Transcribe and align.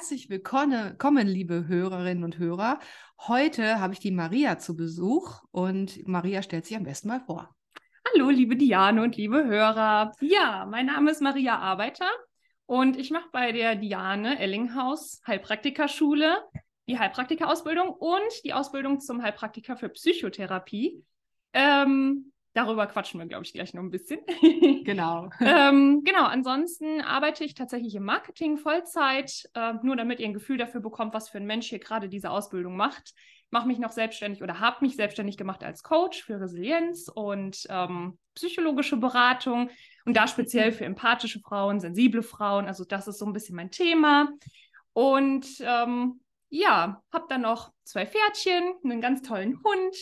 Herzlich 0.00 0.30
willkommen, 0.30 1.26
liebe 1.26 1.68
Hörerinnen 1.68 2.24
und 2.24 2.38
Hörer. 2.38 2.78
Heute 3.28 3.80
habe 3.80 3.92
ich 3.92 3.98
die 3.98 4.10
Maria 4.10 4.56
zu 4.56 4.74
Besuch 4.74 5.42
und 5.50 6.08
Maria 6.08 6.40
stellt 6.40 6.64
sich 6.64 6.74
am 6.74 6.84
besten 6.84 7.08
mal 7.08 7.20
vor. 7.20 7.54
Hallo, 8.08 8.30
liebe 8.30 8.56
Diane 8.56 9.02
und 9.02 9.18
liebe 9.18 9.44
Hörer. 9.44 10.12
Ja, 10.22 10.66
mein 10.70 10.86
Name 10.86 11.10
ist 11.10 11.20
Maria 11.20 11.58
Arbeiter 11.58 12.08
und 12.64 12.96
ich 12.96 13.10
mache 13.10 13.28
bei 13.30 13.52
der 13.52 13.76
Diane 13.76 14.38
Ellinghaus 14.38 15.20
Heilpraktikerschule 15.26 16.44
die 16.88 16.98
Heilpraktikerausbildung 16.98 17.90
und 17.90 18.32
die 18.44 18.54
Ausbildung 18.54 19.00
zum 19.00 19.22
Heilpraktiker 19.22 19.76
für 19.76 19.90
Psychotherapie. 19.90 21.04
Ähm, 21.52 22.32
Darüber 22.52 22.86
quatschen 22.88 23.20
wir, 23.20 23.26
glaube 23.26 23.44
ich, 23.44 23.52
gleich 23.52 23.74
noch 23.74 23.82
ein 23.82 23.90
bisschen. 23.90 24.20
genau. 24.84 25.30
ähm, 25.40 26.02
genau, 26.04 26.24
ansonsten 26.24 27.00
arbeite 27.00 27.44
ich 27.44 27.54
tatsächlich 27.54 27.94
im 27.94 28.04
Marketing 28.04 28.58
Vollzeit, 28.58 29.48
äh, 29.54 29.74
nur 29.82 29.94
damit 29.94 30.18
ihr 30.18 30.26
ein 30.26 30.34
Gefühl 30.34 30.58
dafür 30.58 30.80
bekommt, 30.80 31.14
was 31.14 31.28
für 31.28 31.38
ein 31.38 31.46
Mensch 31.46 31.68
hier 31.68 31.78
gerade 31.78 32.08
diese 32.08 32.30
Ausbildung 32.30 32.76
macht. 32.76 33.14
Mache 33.50 33.68
mich 33.68 33.78
noch 33.78 33.92
selbstständig 33.92 34.42
oder 34.42 34.58
habe 34.58 34.84
mich 34.84 34.96
selbstständig 34.96 35.36
gemacht 35.36 35.62
als 35.62 35.82
Coach 35.84 36.24
für 36.24 36.40
Resilienz 36.40 37.08
und 37.12 37.66
ähm, 37.68 38.18
psychologische 38.34 38.96
Beratung 38.96 39.70
und 40.04 40.16
da 40.16 40.26
speziell 40.26 40.72
für 40.72 40.84
empathische 40.84 41.40
Frauen, 41.40 41.78
sensible 41.78 42.22
Frauen. 42.22 42.66
Also 42.66 42.84
das 42.84 43.06
ist 43.06 43.18
so 43.18 43.26
ein 43.26 43.32
bisschen 43.32 43.56
mein 43.56 43.70
Thema. 43.70 44.28
Und 44.92 45.46
ähm, 45.60 46.20
ja, 46.48 47.00
habe 47.12 47.26
dann 47.28 47.42
noch 47.42 47.72
zwei 47.84 48.06
Pferdchen, 48.06 48.74
einen 48.82 49.00
ganz 49.00 49.22
tollen 49.22 49.62
Hund 49.62 49.96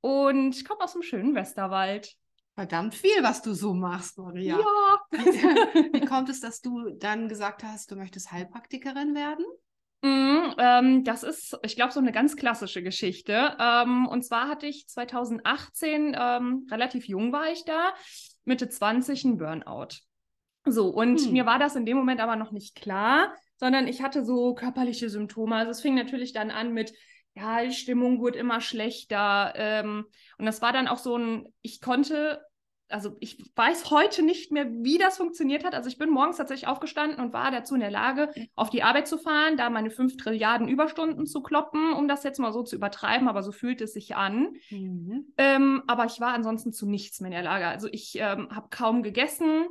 und 0.00 0.56
ich 0.56 0.64
komme 0.64 0.80
aus 0.82 0.92
dem 0.92 1.02
schönen 1.02 1.34
Westerwald. 1.34 2.14
Verdammt 2.54 2.94
viel, 2.94 3.22
was 3.22 3.42
du 3.42 3.54
so 3.54 3.72
machst, 3.74 4.18
Maria. 4.18 4.58
Ja. 4.58 5.00
Wie 5.92 6.04
kommt 6.04 6.28
es, 6.28 6.40
dass 6.40 6.60
du 6.60 6.90
dann 6.98 7.28
gesagt 7.28 7.62
hast, 7.62 7.90
du 7.90 7.96
möchtest 7.96 8.32
Heilpraktikerin 8.32 9.14
werden? 9.14 9.44
Mm, 10.02 10.54
ähm, 10.58 11.04
das 11.04 11.22
ist, 11.22 11.58
ich 11.62 11.76
glaube, 11.76 11.92
so 11.92 12.00
eine 12.00 12.12
ganz 12.12 12.36
klassische 12.36 12.82
Geschichte. 12.82 13.56
Ähm, 13.58 14.06
und 14.06 14.24
zwar 14.24 14.48
hatte 14.48 14.66
ich 14.66 14.88
2018, 14.88 16.16
ähm, 16.18 16.66
relativ 16.70 17.06
jung 17.06 17.32
war 17.32 17.50
ich 17.50 17.64
da, 17.64 17.94
Mitte 18.44 18.68
20 18.68 19.24
ein 19.24 19.38
Burnout. 19.38 19.96
So, 20.66 20.88
und 20.88 21.20
hm. 21.20 21.32
mir 21.32 21.46
war 21.46 21.58
das 21.58 21.76
in 21.76 21.86
dem 21.86 21.96
Moment 21.96 22.20
aber 22.20 22.36
noch 22.36 22.50
nicht 22.50 22.74
klar, 22.74 23.34
sondern 23.56 23.88
ich 23.88 24.02
hatte 24.02 24.24
so 24.24 24.54
körperliche 24.54 25.08
Symptome. 25.08 25.54
Also 25.56 25.70
es 25.70 25.80
fing 25.80 25.94
natürlich 25.94 26.32
dann 26.32 26.50
an 26.50 26.72
mit 26.72 26.92
ja, 27.34 27.62
die 27.64 27.72
Stimmung 27.72 28.20
wurde 28.20 28.38
immer 28.38 28.60
schlechter. 28.60 29.52
Ähm, 29.56 30.06
und 30.38 30.46
das 30.46 30.62
war 30.62 30.72
dann 30.72 30.88
auch 30.88 30.98
so 30.98 31.16
ein, 31.16 31.46
ich 31.62 31.80
konnte, 31.80 32.40
also 32.88 33.16
ich 33.20 33.38
weiß 33.54 33.90
heute 33.90 34.22
nicht 34.22 34.50
mehr, 34.50 34.66
wie 34.68 34.98
das 34.98 35.16
funktioniert 35.16 35.64
hat. 35.64 35.74
Also 35.74 35.88
ich 35.88 35.96
bin 35.96 36.10
morgens 36.10 36.38
tatsächlich 36.38 36.68
aufgestanden 36.68 37.20
und 37.20 37.32
war 37.32 37.52
dazu 37.52 37.74
in 37.74 37.80
der 37.80 37.90
Lage, 37.90 38.32
auf 38.56 38.68
die 38.68 38.82
Arbeit 38.82 39.06
zu 39.06 39.16
fahren, 39.16 39.56
da 39.56 39.70
meine 39.70 39.90
fünf 39.90 40.16
Trilliarden 40.16 40.68
Überstunden 40.68 41.24
zu 41.26 41.40
kloppen, 41.40 41.92
um 41.92 42.08
das 42.08 42.24
jetzt 42.24 42.40
mal 42.40 42.52
so 42.52 42.64
zu 42.64 42.74
übertreiben, 42.74 43.28
aber 43.28 43.44
so 43.44 43.52
fühlt 43.52 43.80
es 43.80 43.92
sich 43.92 44.16
an. 44.16 44.54
Mhm. 44.70 45.32
Ähm, 45.38 45.82
aber 45.86 46.06
ich 46.06 46.20
war 46.20 46.34
ansonsten 46.34 46.72
zu 46.72 46.88
nichts 46.88 47.20
mehr 47.20 47.28
in 47.28 47.34
der 47.34 47.44
Lage. 47.44 47.68
Also 47.68 47.88
ich 47.92 48.16
ähm, 48.16 48.48
habe 48.50 48.68
kaum 48.70 49.04
gegessen, 49.04 49.66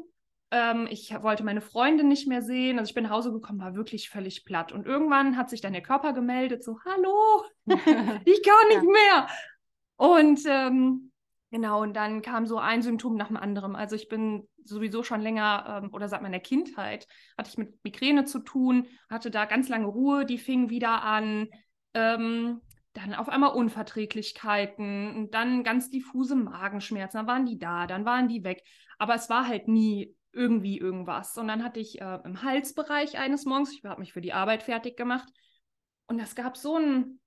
ähm, 0.52 0.88
ich 0.90 1.14
wollte 1.22 1.44
meine 1.44 1.62
Freunde 1.62 2.04
nicht 2.04 2.28
mehr 2.28 2.42
sehen. 2.42 2.80
Also 2.80 2.90
ich 2.90 2.96
bin 2.96 3.04
nach 3.04 3.12
Hause 3.12 3.32
gekommen, 3.32 3.60
war 3.60 3.76
wirklich 3.76 4.10
völlig 4.10 4.46
platt. 4.46 4.72
Und 4.72 4.86
irgendwann 4.86 5.38
hat 5.38 5.50
sich 5.50 5.62
dann 5.62 5.74
der 5.74 5.84
Körper 5.84 6.14
gemeldet, 6.14 6.64
so, 6.64 6.78
hallo, 6.86 7.44
ich 8.26 8.44
kann 8.44 8.68
nicht 8.70 8.84
mehr. 8.84 9.28
Und 9.98 10.42
ähm, 10.48 11.12
genau, 11.52 11.82
und 11.82 11.94
dann 11.94 12.22
kam 12.22 12.48
so 12.48 12.58
ein 12.58 12.82
Symptom 12.82 13.16
nach 13.16 13.28
dem 13.28 13.38
anderen. 13.38 13.76
Also 13.76 13.96
ich 13.96 14.10
bin 14.10 14.48
sowieso 14.64 15.04
schon 15.04 15.22
länger 15.22 15.82
ähm, 15.84 15.94
oder 15.94 16.08
seit 16.08 16.22
meiner 16.22 16.40
Kindheit 16.40 17.08
hatte 17.38 17.50
ich 17.50 17.58
mit 17.58 17.84
Migräne 17.84 18.26
zu 18.26 18.40
tun, 18.40 18.88
hatte 19.10 19.32
da 19.32 19.46
ganz 19.46 19.70
lange 19.70 19.88
Ruhe, 19.88 20.26
die 20.26 20.38
fing 20.38 20.70
wieder 20.70 21.04
an. 21.04 21.48
Ähm, 21.94 22.62
dann 22.94 23.14
auf 23.14 23.30
einmal 23.30 23.52
Unverträglichkeiten 23.52 25.16
und 25.16 25.34
dann 25.36 25.64
ganz 25.64 25.92
diffuse 25.92 26.36
Magenschmerzen. 26.36 27.18
Dann 27.18 27.28
waren 27.28 27.46
die 27.46 27.60
da, 27.60 27.86
dann 27.86 28.04
waren 28.04 28.28
die 28.28 28.44
weg. 28.44 28.64
Aber 28.98 29.14
es 29.16 29.30
war 29.30 29.48
halt 29.48 29.68
nie 29.68 30.16
irgendwie 30.40 30.78
irgendwas. 30.78 31.38
Und 31.38 31.50
dann 31.50 31.64
hatte 31.64 31.82
ich 31.82 32.00
äh, 32.00 32.20
im 32.24 32.42
Halsbereich 32.42 33.18
eines 33.18 33.44
Morgens, 33.46 33.74
ich 33.74 33.84
habe 33.84 34.00
mich 34.00 34.14
für 34.14 34.22
die 34.22 34.32
Arbeit 34.32 34.64
fertig 34.64 34.96
gemacht. 34.96 35.28
Und 36.08 36.20
es 36.20 36.34
gab 36.34 36.56
so 36.56 36.78
ein, 36.78 37.20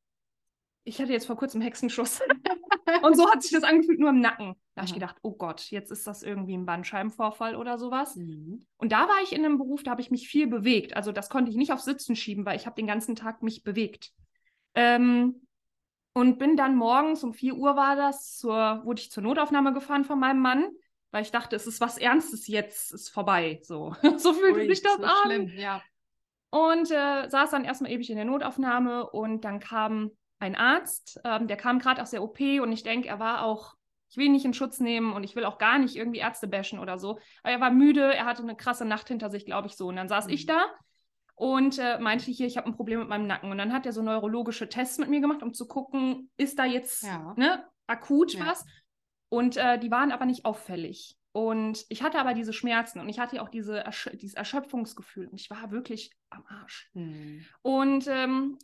ich 0.84 1.00
hatte 1.00 1.12
jetzt 1.12 1.26
vor 1.26 1.36
kurzem 1.36 1.60
Hexenschuss. 1.60 2.20
und 3.02 3.16
so 3.16 3.30
hat 3.30 3.42
sich 3.42 3.52
das 3.52 3.64
angefühlt, 3.64 4.00
nur 4.00 4.10
im 4.10 4.20
Nacken. 4.20 4.54
Da 4.74 4.80
habe 4.80 4.88
ich 4.88 4.94
gedacht, 4.94 5.16
oh 5.20 5.34
Gott, 5.34 5.70
jetzt 5.70 5.92
ist 5.92 6.06
das 6.06 6.22
irgendwie 6.22 6.56
ein 6.56 6.64
Bandscheibenvorfall 6.64 7.54
oder 7.54 7.76
sowas. 7.76 8.16
Mhm. 8.16 8.64
Und 8.78 8.92
da 8.92 9.06
war 9.06 9.22
ich 9.22 9.32
in 9.32 9.44
einem 9.44 9.58
Beruf, 9.58 9.82
da 9.82 9.90
habe 9.90 10.00
ich 10.00 10.10
mich 10.10 10.26
viel 10.26 10.46
bewegt. 10.46 10.96
Also 10.96 11.12
das 11.12 11.28
konnte 11.28 11.50
ich 11.50 11.56
nicht 11.58 11.72
auf 11.72 11.80
Sitzen 11.80 12.16
schieben, 12.16 12.46
weil 12.46 12.56
ich 12.56 12.64
habe 12.64 12.76
den 12.76 12.86
ganzen 12.86 13.14
Tag 13.14 13.42
mich 13.42 13.62
bewegt. 13.62 14.10
Ähm, 14.74 15.46
und 16.14 16.38
bin 16.38 16.56
dann 16.56 16.76
morgens 16.76 17.22
um 17.24 17.34
4 17.34 17.56
Uhr 17.56 17.76
war 17.76 17.94
das, 17.94 18.36
zur, 18.38 18.82
wurde 18.84 19.00
ich 19.00 19.10
zur 19.10 19.22
Notaufnahme 19.22 19.74
gefahren 19.74 20.04
von 20.04 20.18
meinem 20.18 20.40
Mann 20.40 20.64
weil 21.12 21.22
ich 21.22 21.30
dachte, 21.30 21.54
es 21.54 21.66
ist 21.66 21.80
was 21.80 21.98
Ernstes 21.98 22.48
jetzt, 22.48 22.92
ist 22.92 23.10
vorbei. 23.10 23.60
So, 23.62 23.94
so 24.16 24.32
fühlte 24.32 24.60
Ui, 24.60 24.66
sich 24.66 24.82
das 24.82 24.96
so 24.96 25.04
an. 25.04 25.16
Schlimm, 25.24 25.48
ja. 25.56 25.80
Und 26.50 26.90
äh, 26.90 27.28
saß 27.28 27.50
dann 27.50 27.64
erstmal 27.64 27.92
ewig 27.92 28.10
in 28.10 28.16
der 28.16 28.24
Notaufnahme 28.24 29.08
und 29.08 29.44
dann 29.44 29.60
kam 29.60 30.10
ein 30.38 30.56
Arzt, 30.56 31.20
ähm, 31.24 31.46
der 31.46 31.56
kam 31.56 31.78
gerade 31.78 32.02
aus 32.02 32.10
der 32.10 32.22
OP 32.22 32.40
und 32.40 32.72
ich 32.72 32.82
denke, 32.82 33.08
er 33.08 33.20
war 33.20 33.44
auch, 33.44 33.74
ich 34.10 34.16
will 34.16 34.26
ihn 34.26 34.32
nicht 34.32 34.44
in 34.44 34.52
Schutz 34.52 34.80
nehmen 34.80 35.12
und 35.12 35.22
ich 35.22 35.36
will 35.36 35.44
auch 35.44 35.56
gar 35.56 35.78
nicht 35.78 35.96
irgendwie 35.96 36.18
Ärzte 36.18 36.48
bashen 36.48 36.78
oder 36.78 36.98
so. 36.98 37.18
Aber 37.42 37.52
er 37.52 37.60
war 37.60 37.70
müde, 37.70 38.14
er 38.14 38.26
hatte 38.26 38.42
eine 38.42 38.56
krasse 38.56 38.84
Nacht 38.84 39.08
hinter 39.08 39.30
sich, 39.30 39.46
glaube 39.46 39.68
ich 39.68 39.76
so. 39.76 39.86
Und 39.86 39.96
dann 39.96 40.08
saß 40.08 40.26
mhm. 40.26 40.32
ich 40.32 40.46
da 40.46 40.66
und 41.34 41.78
äh, 41.78 41.98
meinte 41.98 42.30
hier, 42.30 42.46
ich 42.46 42.56
habe 42.56 42.66
ein 42.66 42.74
Problem 42.74 43.00
mit 43.00 43.08
meinem 43.08 43.26
Nacken. 43.26 43.50
Und 43.50 43.58
dann 43.58 43.72
hat 43.72 43.86
er 43.86 43.92
so 43.92 44.02
neurologische 44.02 44.68
Tests 44.68 44.98
mit 44.98 45.08
mir 45.08 45.20
gemacht, 45.20 45.42
um 45.42 45.54
zu 45.54 45.66
gucken, 45.66 46.30
ist 46.36 46.58
da 46.58 46.64
jetzt 46.64 47.04
ja. 47.04 47.32
ne, 47.36 47.64
akut 47.86 48.34
ja. 48.34 48.46
was? 48.46 48.64
Und 49.32 49.56
äh, 49.56 49.78
die 49.78 49.90
waren 49.90 50.12
aber 50.12 50.26
nicht 50.26 50.44
auffällig. 50.44 51.18
Und 51.32 51.86
ich 51.88 52.02
hatte 52.02 52.18
aber 52.18 52.34
diese 52.34 52.52
Schmerzen 52.52 53.00
und 53.00 53.08
ich 53.08 53.18
hatte 53.18 53.40
auch 53.40 53.48
diese 53.48 53.78
Ersch 53.78 54.10
dieses 54.12 54.34
Erschöpfungsgefühl. 54.34 55.26
Und 55.26 55.40
ich 55.40 55.48
war 55.48 55.70
wirklich 55.70 56.14
am 56.28 56.44
Arsch. 56.44 56.90
Hm. 56.92 57.42
Und, 57.62 58.06
ähm, 58.08 58.58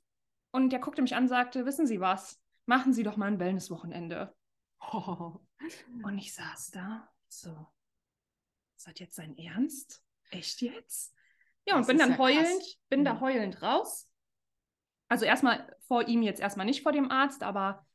und 0.50 0.68
der 0.68 0.80
guckte 0.80 1.00
mich 1.00 1.16
an 1.16 1.22
und 1.22 1.30
sagte, 1.30 1.64
wissen 1.64 1.86
Sie 1.86 2.00
was? 2.00 2.38
Machen 2.66 2.92
Sie 2.92 3.02
doch 3.02 3.16
mal 3.16 3.28
ein 3.28 3.40
Wellnesswochenende. 3.40 4.36
Oh. 4.92 5.40
Und 6.02 6.18
ich 6.18 6.34
saß 6.34 6.72
da, 6.72 7.08
so, 7.28 7.66
ist 8.76 8.86
das 8.86 8.98
jetzt 8.98 9.16
sein 9.16 9.38
Ernst? 9.38 10.04
Echt 10.28 10.60
jetzt? 10.60 11.14
Ja, 11.66 11.76
und 11.76 11.80
das 11.80 11.86
bin 11.88 11.98
dann 11.98 12.12
ja 12.12 12.18
heulend, 12.18 12.44
krass. 12.44 12.78
bin 12.90 13.00
hm. 13.00 13.04
da 13.06 13.20
heulend 13.20 13.62
raus. 13.62 14.06
Also 15.08 15.24
erstmal 15.24 15.74
vor 15.86 16.06
ihm 16.06 16.22
jetzt 16.22 16.40
erstmal 16.40 16.66
nicht 16.66 16.82
vor 16.82 16.92
dem 16.92 17.10
Arzt, 17.10 17.42
aber 17.42 17.86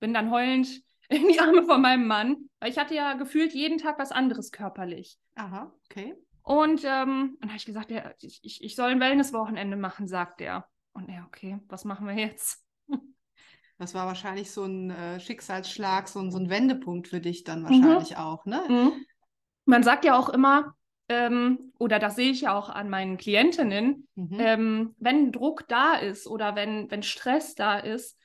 bin 0.00 0.14
dann 0.14 0.30
heulend 0.30 0.82
in 1.08 1.28
die 1.28 1.40
Arme 1.40 1.64
von 1.64 1.80
meinem 1.80 2.06
Mann, 2.06 2.48
weil 2.60 2.70
ich 2.70 2.78
hatte 2.78 2.94
ja 2.94 3.14
gefühlt 3.14 3.52
jeden 3.52 3.78
Tag 3.78 3.98
was 3.98 4.12
anderes 4.12 4.50
körperlich. 4.50 5.18
Aha, 5.34 5.72
okay. 5.90 6.14
Und 6.42 6.84
ähm, 6.84 7.36
dann 7.40 7.48
habe 7.48 7.56
ich 7.56 7.66
gesagt, 7.66 7.90
ja, 7.90 8.12
ich, 8.20 8.40
ich, 8.42 8.62
ich 8.62 8.74
soll 8.74 8.90
ein 8.90 9.00
Wellnesswochenende 9.00 9.76
machen, 9.76 10.08
sagt 10.08 10.40
er. 10.40 10.66
Und 10.92 11.08
er, 11.08 11.24
okay, 11.26 11.58
was 11.68 11.84
machen 11.84 12.06
wir 12.06 12.14
jetzt? 12.14 12.64
Das 13.78 13.94
war 13.94 14.06
wahrscheinlich 14.06 14.52
so 14.52 14.64
ein 14.64 14.90
äh, 14.90 15.18
Schicksalsschlag, 15.18 16.06
so 16.06 16.20
ein, 16.20 16.30
so 16.30 16.38
ein 16.38 16.48
Wendepunkt 16.48 17.08
für 17.08 17.20
dich 17.20 17.42
dann 17.42 17.62
mhm. 17.62 17.64
wahrscheinlich 17.64 18.10
mhm. 18.12 18.16
auch, 18.16 18.44
ne? 18.44 18.62
Mhm. 18.68 18.92
Man 19.64 19.82
sagt 19.82 20.04
ja 20.04 20.16
auch 20.16 20.28
immer, 20.28 20.76
ähm, 21.08 21.72
oder 21.78 21.98
das 21.98 22.14
sehe 22.14 22.30
ich 22.30 22.42
ja 22.42 22.56
auch 22.56 22.68
an 22.68 22.88
meinen 22.88 23.16
Klientinnen, 23.16 24.06
mhm. 24.14 24.36
ähm, 24.38 24.94
wenn 24.98 25.32
Druck 25.32 25.66
da 25.66 25.94
ist 25.94 26.28
oder 26.28 26.54
wenn, 26.54 26.92
wenn 26.92 27.02
Stress 27.02 27.56
da 27.56 27.78
ist, 27.78 28.16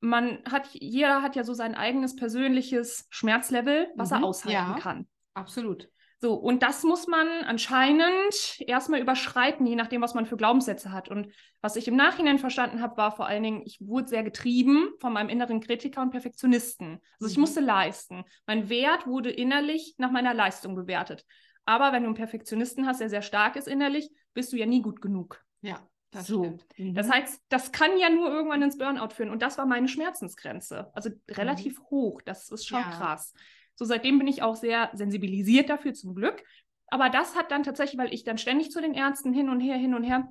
man 0.00 0.38
hat, 0.50 0.68
jeder 0.72 1.22
hat 1.22 1.36
ja 1.36 1.44
so 1.44 1.54
sein 1.54 1.74
eigenes 1.74 2.16
persönliches 2.16 3.06
Schmerzlevel, 3.10 3.88
was 3.96 4.10
mhm, 4.10 4.16
er 4.16 4.24
aushalten 4.24 4.72
ja, 4.72 4.78
kann. 4.78 5.06
Absolut. 5.34 5.88
So, 6.18 6.34
und 6.34 6.62
das 6.62 6.82
muss 6.82 7.06
man 7.06 7.28
anscheinend 7.44 8.58
erstmal 8.60 9.00
überschreiten, 9.00 9.66
je 9.66 9.76
nachdem, 9.76 10.00
was 10.00 10.14
man 10.14 10.24
für 10.24 10.38
Glaubenssätze 10.38 10.90
hat. 10.90 11.10
Und 11.10 11.30
was 11.60 11.76
ich 11.76 11.88
im 11.88 11.96
Nachhinein 11.96 12.38
verstanden 12.38 12.80
habe, 12.80 12.96
war 12.96 13.14
vor 13.14 13.26
allen 13.26 13.42
Dingen, 13.42 13.62
ich 13.66 13.78
wurde 13.80 14.08
sehr 14.08 14.22
getrieben 14.22 14.92
von 14.98 15.12
meinem 15.12 15.28
inneren 15.28 15.60
Kritiker 15.60 16.00
und 16.00 16.10
Perfektionisten. 16.10 17.02
Also 17.20 17.30
ich 17.30 17.36
mhm. 17.36 17.42
musste 17.42 17.60
leisten. 17.60 18.24
Mein 18.46 18.70
Wert 18.70 19.06
wurde 19.06 19.30
innerlich 19.30 19.94
nach 19.98 20.10
meiner 20.10 20.32
Leistung 20.32 20.74
bewertet. 20.74 21.26
Aber 21.66 21.92
wenn 21.92 22.02
du 22.02 22.08
einen 22.08 22.16
Perfektionisten 22.16 22.86
hast, 22.86 23.00
der 23.00 23.10
sehr 23.10 23.22
stark 23.22 23.56
ist 23.56 23.68
innerlich, 23.68 24.08
bist 24.32 24.52
du 24.52 24.56
ja 24.56 24.64
nie 24.64 24.80
gut 24.80 25.02
genug. 25.02 25.44
Ja. 25.60 25.86
Das 26.10 26.26
so. 26.26 26.58
Mhm. 26.76 26.94
Das 26.94 27.10
heißt, 27.10 27.42
das 27.48 27.72
kann 27.72 27.98
ja 27.98 28.08
nur 28.08 28.30
irgendwann 28.30 28.62
ins 28.62 28.78
Burnout 28.78 29.10
führen. 29.10 29.30
Und 29.30 29.42
das 29.42 29.58
war 29.58 29.66
meine 29.66 29.88
Schmerzensgrenze. 29.88 30.90
Also 30.94 31.10
relativ 31.28 31.78
mhm. 31.78 31.84
hoch. 31.90 32.22
Das 32.22 32.50
ist 32.50 32.66
schon 32.66 32.80
ja. 32.80 32.90
krass. 32.90 33.34
So, 33.74 33.84
seitdem 33.84 34.18
bin 34.18 34.26
ich 34.26 34.42
auch 34.42 34.56
sehr 34.56 34.90
sensibilisiert 34.94 35.68
dafür, 35.68 35.92
zum 35.92 36.14
Glück. 36.14 36.42
Aber 36.88 37.10
das 37.10 37.36
hat 37.36 37.50
dann 37.50 37.62
tatsächlich, 37.62 37.98
weil 37.98 38.14
ich 38.14 38.24
dann 38.24 38.38
ständig 38.38 38.70
zu 38.70 38.80
den 38.80 38.94
Ärzten 38.94 39.32
hin 39.32 39.50
und 39.50 39.60
her, 39.60 39.76
hin 39.76 39.94
und 39.94 40.04
her. 40.04 40.28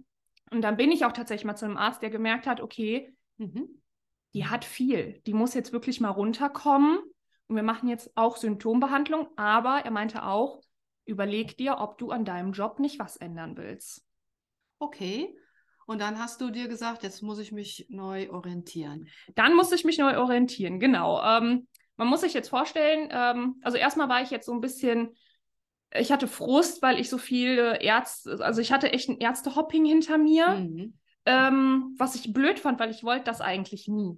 Und 0.51 0.62
dann 0.62 0.77
bin 0.77 0.92
ich 0.92 1.06
auch 1.06 1.12
tatsächlich 1.12 1.45
mal 1.45 1.56
zu 1.56 1.66
einem 1.66 1.78
Arzt, 1.78 2.01
der 2.01 2.10
gemerkt 2.10 2.48
hat, 2.48 2.62
okay, 2.62 3.13
mhm. 3.38 3.81
die 4.33 4.48
hat 4.48 4.63
viel. 4.66 5.21
Die 5.25 5.33
muss 5.33 5.54
jetzt 5.54 5.74
wirklich 5.74 6.00
mal 6.00 6.10
runterkommen. 6.10 7.00
Und 7.48 7.56
wir 7.56 7.63
machen 7.63 7.89
jetzt 7.89 8.16
auch 8.16 8.38
Symptombehandlung. 8.38 9.28
Aber 9.36 9.80
er 9.83 9.92
meinte 9.92 10.24
auch, 10.24 10.62
überleg 11.06 11.57
dir, 11.57 11.78
ob 11.80 11.98
du 11.98 12.12
an 12.12 12.25
deinem 12.25 12.54
Job 12.54 12.80
nicht 12.80 12.98
was 12.98 13.18
ändern 13.18 13.57
willst. 13.57 14.04
Okay. 14.80 15.38
Und 15.86 16.02
dann 16.02 16.20
hast 16.20 16.42
du 16.42 16.50
dir 16.50 16.68
gesagt, 16.68 17.04
jetzt 17.04 17.22
muss 17.22 17.40
ich 17.40 17.52
mich 17.52 17.86
neu 17.90 18.30
orientieren. 18.32 19.08
Dann 19.36 19.56
musste 19.56 19.76
ich 19.76 19.86
mich 19.86 19.98
neu 19.98 20.18
orientieren, 20.18 20.80
genau. 20.80 21.22
Ähm, 21.24 21.68
man 21.98 22.08
muss 22.08 22.22
sich 22.22 22.34
jetzt 22.34 22.50
vorstellen, 22.50 23.10
ähm, 23.12 23.56
also 23.62 23.78
erstmal 23.78 24.10
war 24.10 24.22
ich 24.22 24.32
jetzt 24.32 24.48
so 24.48 24.54
ein 24.54 24.62
bisschen, 24.62 25.16
ich 25.94 26.12
hatte 26.12 26.28
Frust, 26.28 26.82
weil 26.82 27.00
ich 27.00 27.10
so 27.10 27.18
viele 27.18 27.82
Ärzte, 27.82 28.40
also 28.44 28.62
ich 28.62 28.72
hatte 28.72 28.92
echt 28.92 29.10
ein 29.10 29.20
Ärztehopping 29.20 29.86
hinter 29.86 30.18
mir, 30.18 30.50
mhm. 30.50 30.98
ähm, 31.26 31.96
was 31.98 32.16
ich 32.16 32.34
blöd 32.34 32.60
fand, 32.60 32.80
weil 32.80 32.92
ich 32.92 33.04
wollte 33.04 33.26
das 33.26 33.42
eigentlich 33.42 33.88
nie. 33.88 34.18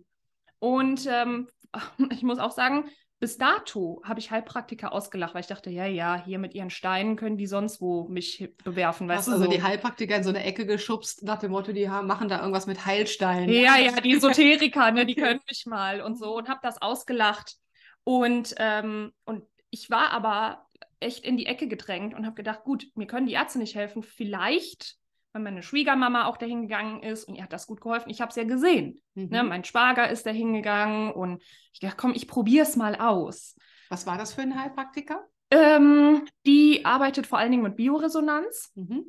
Und 0.59 1.05
ähm, 1.07 1.49
ich 2.11 2.23
muss 2.23 2.39
auch 2.39 2.51
sagen, 2.51 2.85
bis 3.19 3.37
dato 3.37 4.01
habe 4.03 4.19
ich 4.19 4.29
Heilpraktiker 4.29 4.91
ausgelacht, 4.91 5.33
weil 5.33 5.41
ich 5.41 5.47
dachte, 5.47 5.69
ja, 5.69 5.85
ja, 5.85 6.23
hier 6.23 6.37
mit 6.37 6.53
ihren 6.53 6.69
Steinen 6.69 7.15
können 7.15 7.37
die 7.37 7.47
sonst 7.47 7.81
wo 7.81 8.07
mich 8.07 8.53
bewerfen. 8.63 9.07
Weißt 9.07 9.19
Hast 9.19 9.27
du, 9.27 9.31
also 9.31 9.45
so. 9.45 9.51
die 9.51 9.63
Heilpraktiker 9.63 10.15
in 10.15 10.23
so 10.23 10.29
eine 10.29 10.43
Ecke 10.43 10.65
geschubst, 10.67 11.23
nach 11.23 11.39
dem 11.39 11.51
Motto, 11.51 11.73
die 11.73 11.89
haben, 11.89 12.07
machen 12.07 12.29
da 12.29 12.39
irgendwas 12.39 12.67
mit 12.67 12.85
Heilsteinen. 12.85 13.49
Ja, 13.49 13.77
ja, 13.77 13.99
die 14.01 14.13
Esoteriker, 14.15 14.91
ne, 14.91 15.05
die 15.05 15.15
können 15.15 15.39
mich 15.49 15.65
mal 15.65 16.01
und 16.01 16.17
so 16.17 16.35
und 16.37 16.47
habe 16.47 16.59
das 16.61 16.79
ausgelacht. 16.81 17.55
Und, 18.03 18.53
ähm, 18.57 19.11
und 19.25 19.43
ich 19.71 19.89
war 19.89 20.11
aber 20.11 20.67
echt 20.99 21.25
in 21.25 21.37
die 21.37 21.47
Ecke 21.47 21.67
gedrängt 21.67 22.13
und 22.13 22.25
habe 22.25 22.35
gedacht, 22.35 22.63
gut, 22.63 22.85
mir 22.95 23.07
können 23.07 23.25
die 23.25 23.33
Ärzte 23.33 23.57
nicht 23.57 23.75
helfen. 23.75 24.03
Vielleicht 24.03 24.95
weil 25.37 25.43
meine 25.43 25.61
Schwiegermama 25.61 26.25
auch 26.25 26.37
dahin 26.37 26.63
gegangen 26.63 27.03
ist 27.03 27.25
und 27.25 27.35
ihr 27.35 27.43
hat 27.43 27.53
das 27.53 27.67
gut 27.67 27.79
geholfen. 27.79 28.09
Ich 28.09 28.21
habe 28.21 28.29
es 28.29 28.35
ja 28.35 28.43
gesehen. 28.43 28.99
Ne? 29.13 29.23
Mhm. 29.23 29.29
Ne? 29.29 29.43
Mein 29.43 29.63
Schwager 29.63 30.09
ist 30.09 30.25
dahin 30.25 30.51
gegangen 30.53 31.11
und 31.11 31.43
ich 31.73 31.79
dachte, 31.79 31.95
komm, 31.95 32.13
ich 32.15 32.27
probiere 32.27 32.63
es 32.63 32.75
mal 32.75 32.95
aus. 32.95 33.55
Was 33.89 34.07
war 34.07 34.17
das 34.17 34.33
für 34.33 34.41
ein 34.41 34.59
Heilpraktiker? 34.59 35.27
Ähm, 35.51 36.25
die 36.47 36.83
arbeitet 36.85 37.27
vor 37.27 37.37
allen 37.37 37.51
Dingen 37.51 37.63
mit 37.63 37.75
Bioresonanz. 37.75 38.71
Mhm. 38.73 39.05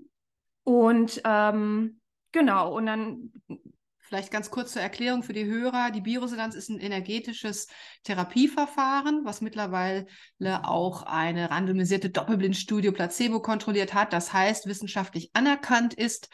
Und 0.64 1.22
ähm, 1.24 2.00
genau, 2.30 2.76
und 2.76 2.84
dann 2.84 3.32
Vielleicht 4.08 4.30
ganz 4.30 4.50
kurz 4.50 4.72
zur 4.72 4.80
Erklärung 4.80 5.22
für 5.22 5.34
die 5.34 5.44
Hörer. 5.44 5.90
Die 5.90 6.00
Bioresonanz 6.00 6.54
ist 6.54 6.70
ein 6.70 6.80
energetisches 6.80 7.68
Therapieverfahren, 8.04 9.20
was 9.26 9.42
mittlerweile 9.42 10.06
auch 10.62 11.02
eine 11.02 11.50
randomisierte 11.50 12.08
Doppelblindstudie 12.08 12.90
placebo 12.90 13.40
kontrolliert 13.40 13.92
hat. 13.92 14.14
Das 14.14 14.32
heißt, 14.32 14.66
wissenschaftlich 14.66 15.28
anerkannt 15.34 15.92
ist 15.92 16.30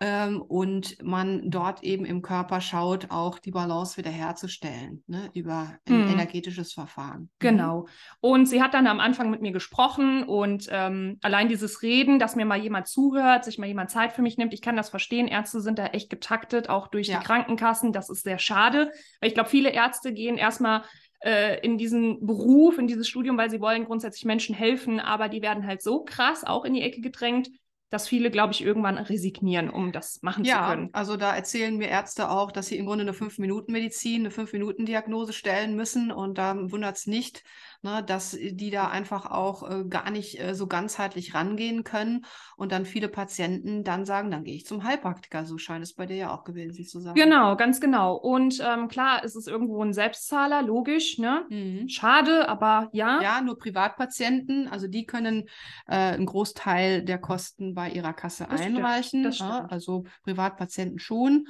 ähm, 0.00 0.42
und 0.42 1.02
man 1.02 1.50
dort 1.50 1.84
eben 1.84 2.04
im 2.04 2.20
Körper 2.20 2.60
schaut, 2.60 3.10
auch 3.10 3.38
die 3.38 3.52
Balance 3.52 3.96
wiederherzustellen 3.96 5.04
ne, 5.06 5.30
über 5.34 5.78
ein 5.88 6.08
hm. 6.08 6.08
energetisches 6.08 6.72
Verfahren. 6.72 7.22
Mhm. 7.22 7.28
Genau. 7.38 7.86
Und 8.20 8.46
sie 8.46 8.60
hat 8.60 8.74
dann 8.74 8.86
am 8.86 8.98
Anfang 9.00 9.30
mit 9.30 9.40
mir 9.40 9.52
gesprochen 9.52 10.24
und 10.24 10.68
ähm, 10.70 11.18
allein 11.22 11.48
dieses 11.48 11.82
Reden, 11.82 12.18
dass 12.18 12.34
mir 12.34 12.44
mal 12.44 12.58
jemand 12.58 12.88
zuhört, 12.88 13.44
sich 13.44 13.58
mal 13.58 13.66
jemand 13.66 13.90
Zeit 13.90 14.12
für 14.12 14.22
mich 14.22 14.36
nimmt, 14.36 14.52
ich 14.52 14.62
kann 14.62 14.76
das 14.76 14.90
verstehen. 14.90 15.28
Ärzte 15.28 15.60
sind 15.60 15.78
da 15.78 15.86
echt 15.86 16.10
getaktet, 16.10 16.68
auch 16.68 16.88
durch 16.88 17.08
ja. 17.08 17.18
die 17.18 17.24
Krankenkassen. 17.24 17.92
Das 17.92 18.10
ist 18.10 18.24
sehr 18.24 18.38
schade, 18.38 18.90
weil 19.20 19.28
ich 19.28 19.34
glaube, 19.34 19.48
viele 19.48 19.70
Ärzte 19.70 20.12
gehen 20.12 20.36
erstmal 20.36 20.82
äh, 21.24 21.60
in 21.60 21.78
diesen 21.78 22.26
Beruf, 22.26 22.78
in 22.78 22.86
dieses 22.86 23.08
Studium, 23.08 23.38
weil 23.38 23.48
sie 23.48 23.60
wollen 23.60 23.84
grundsätzlich 23.84 24.24
Menschen 24.24 24.54
helfen, 24.54 25.00
aber 25.00 25.28
die 25.28 25.40
werden 25.40 25.66
halt 25.66 25.82
so 25.82 26.04
krass 26.04 26.44
auch 26.44 26.64
in 26.64 26.74
die 26.74 26.82
Ecke 26.82 27.00
gedrängt, 27.00 27.48
dass 27.94 28.08
viele, 28.08 28.32
glaube 28.32 28.52
ich, 28.52 28.64
irgendwann 28.64 28.98
resignieren, 28.98 29.70
um 29.70 29.92
das 29.92 30.20
machen 30.20 30.44
ja, 30.44 30.62
zu 30.62 30.68
können. 30.70 30.86
Ja, 30.86 30.94
also 30.94 31.16
da 31.16 31.34
erzählen 31.34 31.76
mir 31.76 31.86
Ärzte 31.86 32.28
auch, 32.28 32.50
dass 32.50 32.66
sie 32.66 32.76
im 32.76 32.86
Grunde 32.86 33.02
eine 33.02 33.14
Fünf-Minuten-Medizin, 33.14 34.22
eine 34.22 34.32
Fünf-Minuten-Diagnose 34.32 35.32
stellen 35.32 35.76
müssen. 35.76 36.10
Und 36.10 36.36
da 36.36 36.56
wundert 36.72 36.96
es 36.96 37.06
nicht, 37.06 37.44
ne, 37.84 38.02
dass 38.02 38.30
die 38.30 38.70
da 38.70 38.88
einfach 38.88 39.30
auch 39.30 39.70
äh, 39.70 39.84
gar 39.84 40.10
nicht 40.10 40.40
äh, 40.40 40.54
so 40.54 40.66
ganzheitlich 40.66 41.34
rangehen 41.34 41.84
können 41.84 42.24
und 42.56 42.72
dann 42.72 42.86
viele 42.86 43.08
Patienten 43.08 43.84
dann 43.84 44.04
sagen, 44.04 44.30
dann 44.30 44.42
gehe 44.42 44.56
ich 44.56 44.66
zum 44.66 44.82
Heilpraktiker. 44.82 45.44
So 45.44 45.58
scheint 45.58 45.84
es 45.84 45.94
bei 45.94 46.06
dir 46.06 46.16
ja 46.16 46.34
auch 46.34 46.44
gewesen 46.44 46.84
zu 46.84 47.00
sein. 47.00 47.14
Genau, 47.14 47.56
ganz 47.56 47.80
genau. 47.80 48.16
Und 48.16 48.60
ähm, 48.66 48.88
klar, 48.88 49.22
ist 49.22 49.36
es 49.36 49.46
irgendwo 49.46 49.84
ein 49.84 49.92
Selbstzahler, 49.92 50.62
logisch, 50.62 51.18
ne? 51.18 51.44
Mhm. 51.50 51.88
Schade, 51.88 52.48
aber 52.48 52.88
ja. 52.92 53.20
Ja, 53.22 53.40
nur 53.42 53.58
Privatpatienten, 53.58 54.66
also 54.68 54.88
die 54.88 55.04
können 55.04 55.44
äh, 55.86 55.94
einen 56.14 56.26
Großteil 56.26 57.02
der 57.02 57.18
Kosten 57.18 57.74
bei 57.74 57.90
ihrer 57.90 58.14
Kasse 58.14 58.46
das 58.50 58.60
einreichen. 58.60 59.32
Stimmt, 59.32 59.50
ja, 59.50 59.66
also 59.66 60.04
Privatpatienten 60.24 60.98
schon. 60.98 61.46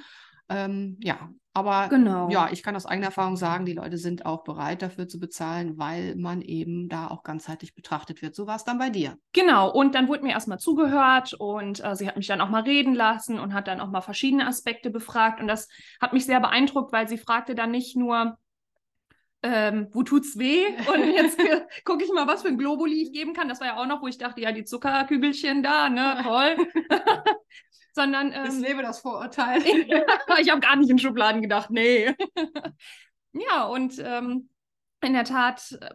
Ähm, 0.49 0.99
ja, 1.00 1.31
aber 1.56 1.87
genau. 1.88 2.29
ja, 2.31 2.49
ich 2.50 2.64
kann 2.64 2.75
aus 2.75 2.85
eigener 2.85 3.06
Erfahrung 3.06 3.37
sagen, 3.37 3.64
die 3.64 3.75
Leute 3.75 3.96
sind 3.96 4.26
auch 4.26 4.43
bereit 4.43 4.82
dafür 4.82 5.06
zu 5.06 5.20
bezahlen, 5.20 5.79
weil 5.79 6.17
man 6.17 6.43
eben 6.43 6.88
da 6.88 7.06
auch 7.06 7.23
ganzheitlich 7.23 7.76
betrachtet 7.76 8.23
wird. 8.23 8.35
So 8.35 8.49
war 8.49 8.56
es 8.56 8.64
dann 8.64 8.79
bei 8.79 8.91
dir. 8.91 9.17
Genau, 9.32 9.70
und 9.70 9.94
dann 9.94 10.08
wurde 10.08 10.25
mir 10.25 10.32
erstmal 10.32 10.58
zugehört 10.58 11.32
und 11.35 11.82
äh, 11.85 11.94
sie 11.94 12.08
hat 12.08 12.17
mich 12.17 12.26
dann 12.26 12.41
auch 12.41 12.50
mal 12.50 12.62
reden 12.62 12.94
lassen 12.94 13.38
und 13.38 13.55
hat 13.55 13.69
dann 13.69 13.81
auch 13.81 13.88
mal 13.88 14.00
verschiedene 14.00 14.49
Aspekte 14.49 14.91
befragt. 14.91 15.41
Und 15.41 15.46
das 15.46 15.69
hat 16.00 16.12
mich 16.12 16.26
sehr 16.26 16.41
beeindruckt, 16.41 16.93
weil 16.93 17.08
sie 17.08 17.19
fragte 17.19 17.55
dann 17.55 17.70
nicht 17.70 17.96
nur, 17.96 18.37
ähm, 19.44 19.88
wo 19.93 20.02
tut's 20.02 20.38
weh? 20.38 20.64
Und 20.93 21.05
jetzt 21.12 21.38
gucke 21.85 22.02
ich 22.02 22.11
mal, 22.12 22.26
was 22.26 22.43
für 22.43 22.49
ein 22.49 22.58
Globuli 22.58 23.02
ich 23.02 23.12
geben 23.12 23.35
kann. 23.35 23.49
Das 23.49 23.61
war 23.61 23.69
ja 23.69 23.76
auch 23.76 23.87
noch, 23.87 24.02
wo 24.02 24.08
ich 24.08 24.19
dachte, 24.19 24.41
ja, 24.41 24.50
die 24.50 24.64
Zuckerkügelchen 24.64 25.62
da, 25.62 25.88
ne, 25.88 26.19
toll. 26.23 26.56
sondern. 27.94 28.32
Ähm, 28.32 28.46
ich 28.46 28.69
lebe 28.69 28.82
das 28.82 29.00
Vorurteil. 29.00 29.62
ich 30.41 30.50
habe 30.50 30.61
gar 30.61 30.76
nicht 30.76 30.91
in 30.91 30.99
Schubladen 30.99 31.41
gedacht, 31.41 31.70
nee. 31.70 32.14
ja, 33.32 33.64
und 33.64 33.99
ähm, 33.99 34.50
in 35.00 35.12
der 35.12 35.25
Tat, 35.25 35.79
äh, 35.81 35.94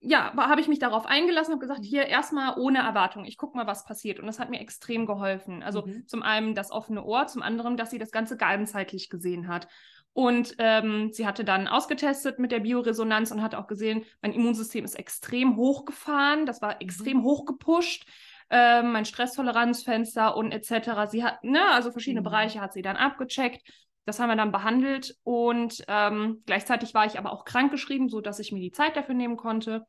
ja, 0.00 0.32
habe 0.36 0.60
ich 0.60 0.68
mich 0.68 0.78
darauf 0.78 1.06
eingelassen 1.06 1.54
und 1.54 1.60
gesagt, 1.60 1.84
hier 1.84 2.06
erstmal 2.06 2.56
ohne 2.56 2.78
Erwartung. 2.78 3.24
Ich 3.24 3.36
gucke 3.36 3.56
mal, 3.56 3.66
was 3.66 3.84
passiert. 3.84 4.20
Und 4.20 4.26
das 4.26 4.38
hat 4.38 4.50
mir 4.50 4.60
extrem 4.60 5.06
geholfen. 5.06 5.62
Also 5.62 5.82
mhm. 5.82 6.06
zum 6.06 6.22
einen 6.22 6.54
das 6.54 6.70
offene 6.70 7.04
Ohr, 7.04 7.26
zum 7.26 7.42
anderen, 7.42 7.76
dass 7.76 7.90
sie 7.90 7.98
das 7.98 8.12
Ganze 8.12 8.36
ganzheitlich 8.36 9.10
gesehen 9.10 9.48
hat. 9.48 9.66
Und 10.12 10.54
ähm, 10.58 11.10
sie 11.12 11.26
hatte 11.26 11.44
dann 11.44 11.68
ausgetestet 11.68 12.38
mit 12.38 12.52
der 12.52 12.60
Bioresonanz 12.60 13.30
und 13.30 13.42
hat 13.42 13.54
auch 13.54 13.66
gesehen, 13.66 14.04
mein 14.22 14.32
Immunsystem 14.32 14.84
ist 14.84 14.94
extrem 14.94 15.56
hochgefahren, 15.56 16.46
das 16.46 16.62
war 16.62 16.80
extrem 16.80 17.18
mhm. 17.18 17.22
hochgepusht 17.24 18.06
äh, 18.50 18.82
mein 18.82 19.04
Stresstoleranzfenster 19.04 20.36
und 20.36 20.52
etc. 20.52 21.10
Sie 21.10 21.24
hat, 21.24 21.42
ne, 21.44 21.70
also 21.70 21.90
verschiedene 21.90 22.20
mhm. 22.20 22.24
Bereiche 22.24 22.60
hat 22.60 22.72
sie 22.72 22.82
dann 22.82 22.96
abgecheckt. 22.96 23.62
Das 24.04 24.20
haben 24.20 24.30
wir 24.30 24.36
dann 24.36 24.52
behandelt 24.52 25.16
und 25.22 25.84
ähm, 25.86 26.42
gleichzeitig 26.46 26.94
war 26.94 27.04
ich 27.04 27.18
aber 27.18 27.30
auch 27.30 27.44
krankgeschrieben, 27.44 28.08
sodass 28.08 28.38
ich 28.38 28.52
mir 28.52 28.60
die 28.60 28.72
Zeit 28.72 28.96
dafür 28.96 29.14
nehmen 29.14 29.36
konnte. 29.36 29.84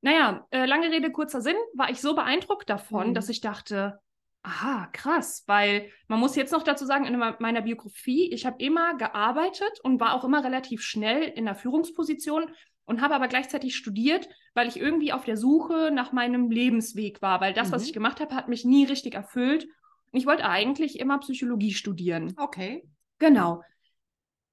Naja, 0.00 0.46
äh, 0.50 0.64
lange 0.64 0.90
Rede, 0.90 1.12
kurzer 1.12 1.42
Sinn, 1.42 1.56
war 1.74 1.90
ich 1.90 2.00
so 2.00 2.14
beeindruckt 2.14 2.70
davon, 2.70 3.08
mhm. 3.08 3.14
dass 3.14 3.28
ich 3.28 3.42
dachte, 3.42 4.00
aha, 4.42 4.88
krass, 4.92 5.44
weil 5.46 5.90
man 6.08 6.20
muss 6.20 6.36
jetzt 6.36 6.52
noch 6.52 6.62
dazu 6.62 6.86
sagen, 6.86 7.04
in 7.04 7.18
meiner 7.18 7.60
Biografie, 7.60 8.32
ich 8.32 8.46
habe 8.46 8.62
immer 8.62 8.96
gearbeitet 8.96 9.80
und 9.82 10.00
war 10.00 10.14
auch 10.14 10.24
immer 10.24 10.42
relativ 10.42 10.80
schnell 10.80 11.24
in 11.24 11.44
der 11.44 11.54
Führungsposition 11.54 12.50
und 12.90 13.00
habe 13.00 13.14
aber 13.14 13.28
gleichzeitig 13.28 13.76
studiert, 13.76 14.28
weil 14.52 14.66
ich 14.66 14.76
irgendwie 14.76 15.12
auf 15.12 15.24
der 15.24 15.36
Suche 15.36 15.92
nach 15.92 16.10
meinem 16.10 16.50
Lebensweg 16.50 17.22
war, 17.22 17.40
weil 17.40 17.54
das, 17.54 17.68
mhm. 17.68 17.72
was 17.72 17.84
ich 17.84 17.92
gemacht 17.92 18.18
habe, 18.18 18.34
hat 18.34 18.48
mich 18.48 18.64
nie 18.64 18.84
richtig 18.84 19.14
erfüllt. 19.14 19.62
Und 20.10 20.18
ich 20.18 20.26
wollte 20.26 20.44
eigentlich 20.44 20.98
immer 20.98 21.18
Psychologie 21.20 21.72
studieren. 21.72 22.34
Okay. 22.36 22.82
Genau. 23.20 23.62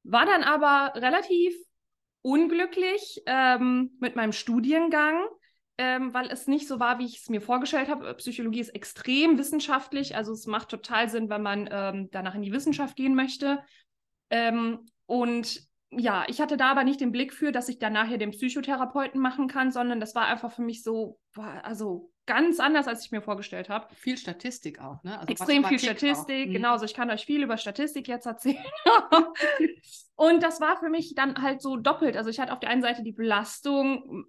War 0.03 0.27
dann 0.27 0.43
aber 0.43 0.93
relativ 1.01 1.55
unglücklich 2.21 3.23
ähm, 3.25 3.97
mit 3.99 4.15
meinem 4.15 4.33
Studiengang, 4.33 5.25
ähm, 5.79 6.13
weil 6.13 6.27
es 6.27 6.45
nicht 6.45 6.67
so 6.67 6.79
war, 6.79 6.99
wie 6.99 7.05
ich 7.05 7.17
es 7.17 7.29
mir 7.29 7.41
vorgestellt 7.41 7.89
habe. 7.89 8.13
Psychologie 8.13 8.59
ist 8.59 8.75
extrem 8.75 9.39
wissenschaftlich, 9.39 10.15
also 10.15 10.31
es 10.31 10.45
macht 10.45 10.69
total 10.69 11.09
Sinn, 11.09 11.27
wenn 11.29 11.41
man 11.41 11.67
ähm, 11.71 12.09
danach 12.11 12.35
in 12.35 12.43
die 12.43 12.53
Wissenschaft 12.53 12.95
gehen 12.95 13.15
möchte. 13.15 13.63
Ähm, 14.29 14.85
und 15.07 15.66
ja, 15.91 16.25
ich 16.27 16.41
hatte 16.41 16.57
da 16.57 16.71
aber 16.71 16.83
nicht 16.83 16.99
den 16.99 17.11
Blick 17.11 17.33
für, 17.33 17.51
dass 17.51 17.69
ich 17.69 17.79
dann 17.79 17.93
nachher 17.93 18.17
den 18.17 18.31
Psychotherapeuten 18.31 19.21
machen 19.21 19.47
kann, 19.47 19.71
sondern 19.71 19.99
das 19.99 20.15
war 20.15 20.25
einfach 20.25 20.51
für 20.51 20.61
mich 20.61 20.83
so, 20.83 21.19
also 21.35 22.11
ganz 22.25 22.59
anders, 22.59 22.87
als 22.87 23.05
ich 23.05 23.11
mir 23.11 23.21
vorgestellt 23.21 23.69
habe. 23.69 23.87
Viel 23.95 24.17
Statistik 24.17 24.81
auch, 24.81 25.01
ne? 25.03 25.17
Also 25.17 25.31
Extrem 25.31 25.63
viel 25.63 25.79
Statistik, 25.79 26.49
mhm. 26.49 26.53
genau. 26.53 26.73
Also 26.73 26.85
ich 26.85 26.93
kann 26.93 27.09
euch 27.09 27.25
viel 27.25 27.41
über 27.41 27.57
Statistik 27.57 28.07
jetzt 28.09 28.25
erzählen. 28.25 28.63
und 30.15 30.43
das 30.43 30.59
war 30.59 30.77
für 30.77 30.89
mich 30.89 31.15
dann 31.15 31.41
halt 31.41 31.61
so 31.61 31.77
doppelt. 31.77 32.17
Also 32.17 32.29
ich 32.29 32.39
hatte 32.39 32.51
auf 32.51 32.59
der 32.59 32.69
einen 32.69 32.81
Seite 32.81 33.01
die 33.01 33.13
Belastung 33.13 34.25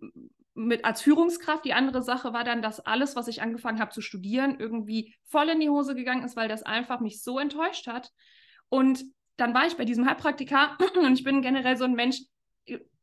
mit 0.55 0.85
als 0.85 1.03
Führungskraft. 1.03 1.65
Die 1.65 1.75
andere 1.75 2.03
Sache 2.03 2.33
war 2.33 2.45
dann, 2.45 2.63
dass 2.63 2.79
alles, 2.81 3.17
was 3.17 3.27
ich 3.27 3.43
angefangen 3.43 3.81
habe 3.81 3.91
zu 3.91 4.01
studieren, 4.01 4.57
irgendwie 4.61 5.15
voll 5.25 5.49
in 5.49 5.61
die 5.61 5.71
Hose 5.71 5.97
gegangen 5.97 6.25
ist, 6.25 6.37
weil 6.37 6.49
das 6.49 6.63
einfach 6.63 7.01
mich 7.01 7.23
so 7.23 7.41
enttäuscht 7.41 7.89
hat. 7.89 8.13
Und 8.69 9.05
dann 9.39 9.55
war 9.55 9.67
ich 9.67 9.77
bei 9.77 9.87
diesem 9.87 10.07
Heilpraktiker 10.07 10.77
und 11.03 11.15
ich 11.15 11.25
bin 11.25 11.41
generell 11.41 11.79
so 11.79 11.85
ein 11.85 11.95
Mensch, 11.95 12.21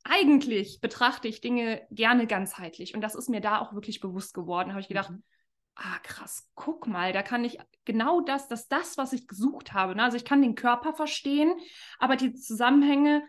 eigentlich 0.03 0.79
betrachte 0.81 1.27
ich 1.27 1.41
Dinge 1.41 1.81
gerne 1.89 2.27
ganzheitlich. 2.27 2.93
Und 2.93 3.01
das 3.01 3.15
ist 3.15 3.27
mir 3.27 3.41
da 3.41 3.59
auch 3.59 3.73
wirklich 3.73 3.99
bewusst 3.99 4.35
geworden. 4.35 4.67
Da 4.67 4.73
habe 4.73 4.81
ich 4.81 4.87
gedacht, 4.87 5.09
mhm. 5.09 5.23
ah 5.73 5.97
krass, 6.03 6.47
guck 6.53 6.85
mal, 6.85 7.11
da 7.11 7.23
kann 7.23 7.43
ich 7.43 7.57
genau 7.85 8.21
das, 8.21 8.47
das 8.47 8.67
das, 8.67 8.97
was 8.97 9.13
ich 9.13 9.27
gesucht 9.27 9.73
habe. 9.73 9.95
Ne? 9.95 10.03
Also 10.03 10.17
ich 10.17 10.25
kann 10.25 10.43
den 10.43 10.53
Körper 10.53 10.93
verstehen, 10.93 11.55
aber 11.97 12.15
die 12.17 12.35
Zusammenhänge 12.35 13.23